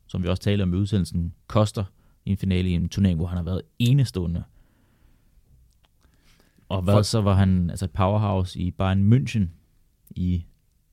[0.06, 1.84] som vi også talte om i udsendelsen, koster
[2.24, 4.44] i en finale i en turnering, hvor han har været enestående.
[6.68, 7.02] Og hvad For...
[7.02, 9.48] så var han altså et powerhouse i Bayern München
[10.10, 10.44] i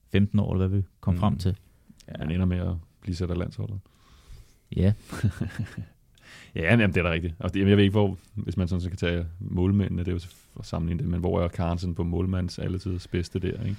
[0.08, 1.20] 15 år, eller hvad vi kom mm.
[1.20, 1.56] frem til.
[2.08, 2.12] Ja.
[2.18, 3.80] Han ender med at blive sat af landsholdet.
[4.76, 4.92] Ja.
[6.54, 7.34] Ja, jamen, det er da rigtigt.
[7.38, 10.12] Og det, jeg ved ikke, hvor, hvis man sådan så kan tage målmændene, det er
[10.12, 10.20] jo
[10.56, 13.76] for sammenligne det, men hvor er Carlsen på målmands alletids bedste der, ikke?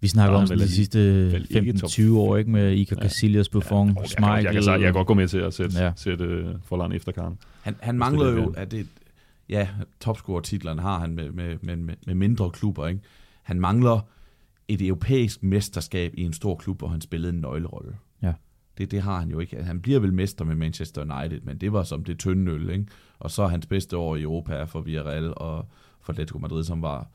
[0.00, 2.50] Vi snakker om de sidste 15-20 år, ikke?
[2.50, 3.02] Med Iker ja.
[3.02, 4.44] Casillas, Buffon, ja, Schmeichel.
[4.44, 5.92] Jeg, jeg, jeg, jeg kan godt gå med til at sætte, ja.
[5.96, 7.38] sætte uh, efter Karen.
[7.62, 8.86] Han, han mangler jo, at det,
[9.48, 9.68] ja,
[10.00, 13.00] topscorer-titlerne har han med, med, med, med mindre klubber, ikke?
[13.42, 14.00] Han mangler
[14.68, 17.92] et europæisk mesterskab i en stor klub, hvor han spillede en nøglerolle.
[18.78, 19.62] Det, det har han jo ikke.
[19.62, 22.86] Han bliver vel mester med Manchester United, men det var som det tynde øl, ikke?
[23.18, 25.68] Og så hans bedste år i Europa for Villarreal og
[26.00, 27.10] for Atletico Madrid, som var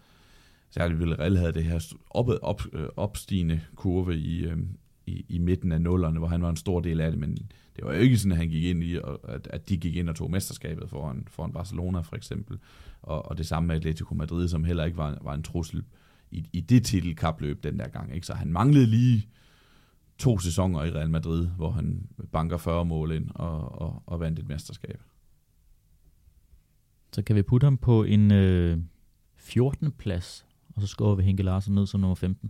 [0.69, 4.57] særligt Villarreal havde det her op, op, øh, opstigende kurve i, øh,
[5.05, 7.37] i, i midten af nullerne, hvor han var en stor del af det, men
[7.75, 10.09] det var jo ikke sådan, at han gik ind i, at, at de gik ind
[10.09, 12.57] og tog mesterskabet foran, foran Barcelona for eksempel,
[13.01, 15.83] og, og det samme med Atletico Madrid, som heller ikke var, var en trussel
[16.31, 18.15] i, i det titelkapløb den der gang.
[18.15, 18.27] Ikke?
[18.27, 19.27] Så han manglede lige
[20.21, 24.39] to sæsoner i Real Madrid, hvor han banker 40 mål ind og, og, og vandt
[24.39, 25.01] et mesterskab.
[27.13, 28.77] Så kan vi putte ham på en øh,
[29.37, 29.91] 14.
[29.91, 30.45] plads,
[30.75, 32.49] og så skårer vi Henke Larsen ned som nummer 15.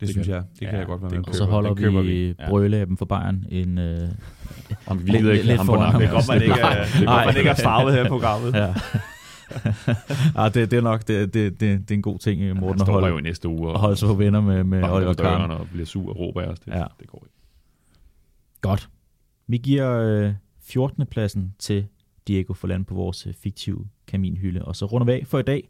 [0.00, 1.28] det synes kan, jeg, det ja, kan jeg godt være med.
[1.28, 2.34] Og så holder vi, vi.
[2.48, 4.08] brøle af dem for Bayern en, øh,
[4.86, 6.00] Om vi lidt, ikke lidt foran ham.
[6.00, 8.54] Det er godt, man ikke, er, man ikke er farvet her på programmet.
[8.54, 8.74] ja.
[10.36, 12.84] Ja, det, det er nok det, det, det, det er en god ting, Morten, ja,
[12.84, 15.50] at holde, jo i næste uge og, holde sig på venner med, med Oliver Kahn.
[15.50, 16.60] og bliver sur og råber af os.
[16.60, 16.84] Det, ja.
[17.00, 17.36] det går ikke.
[18.60, 18.88] Godt.
[19.46, 21.06] Vi giver øh, 14.
[21.06, 21.86] pladsen til
[22.28, 24.64] Diego Forland på vores øh, fiktive kaminhylde.
[24.64, 25.68] Og så runder vi af for i dag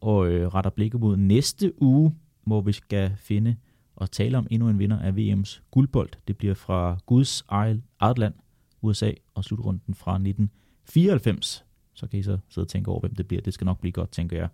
[0.00, 2.14] og øh, retter blikket mod næste uge,
[2.46, 3.56] hvor vi skal finde
[3.96, 6.10] og tale om endnu en vinder af VM's guldbold.
[6.28, 8.34] Det bliver fra Guds eget land,
[8.82, 11.64] USA, og slutrunden fra 1994
[12.02, 13.42] så kan I så sidde og tænke over, hvem det bliver.
[13.42, 14.48] Det skal nok blive godt, tænker jeg.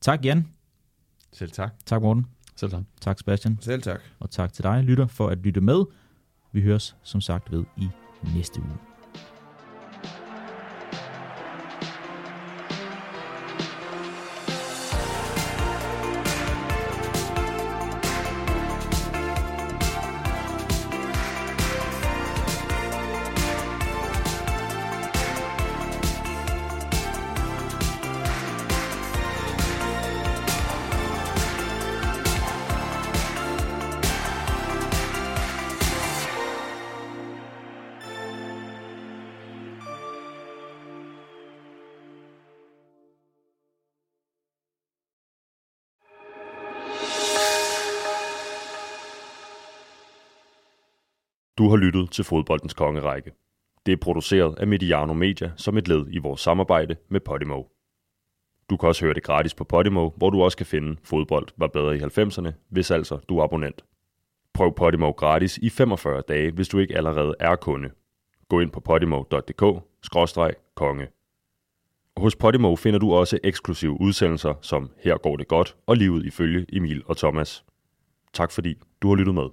[0.00, 0.48] Tak, Jan.
[1.32, 1.74] Selv tak.
[1.86, 2.26] Tak, Morten.
[2.56, 2.82] Selv tak.
[3.00, 3.58] Tak, Sebastian.
[3.60, 4.00] Selv tak.
[4.18, 5.84] Og tak til dig, lytter, for at lytte med.
[6.52, 7.88] Vi høres, som sagt, ved i
[8.34, 8.93] næste uge.
[51.64, 53.32] Du har lyttet til Fodboldens Kongerække.
[53.86, 57.62] Det er produceret af Mediano Media som et led i vores samarbejde med Podimo.
[58.70, 61.66] Du kan også høre det gratis på Podimo, hvor du også kan finde Fodbold var
[61.66, 63.84] bedre i 90'erne, hvis altså du er abonnent.
[64.54, 67.90] Prøv Podimo gratis i 45 dage, hvis du ikke allerede er kunde.
[68.48, 71.08] Gå ind på podimo.dk-konge.
[72.16, 76.66] Hos Podimo finder du også eksklusive udsendelser som Her går det godt og livet ifølge
[76.72, 77.64] Emil og Thomas.
[78.32, 79.48] Tak fordi du har lyttet med.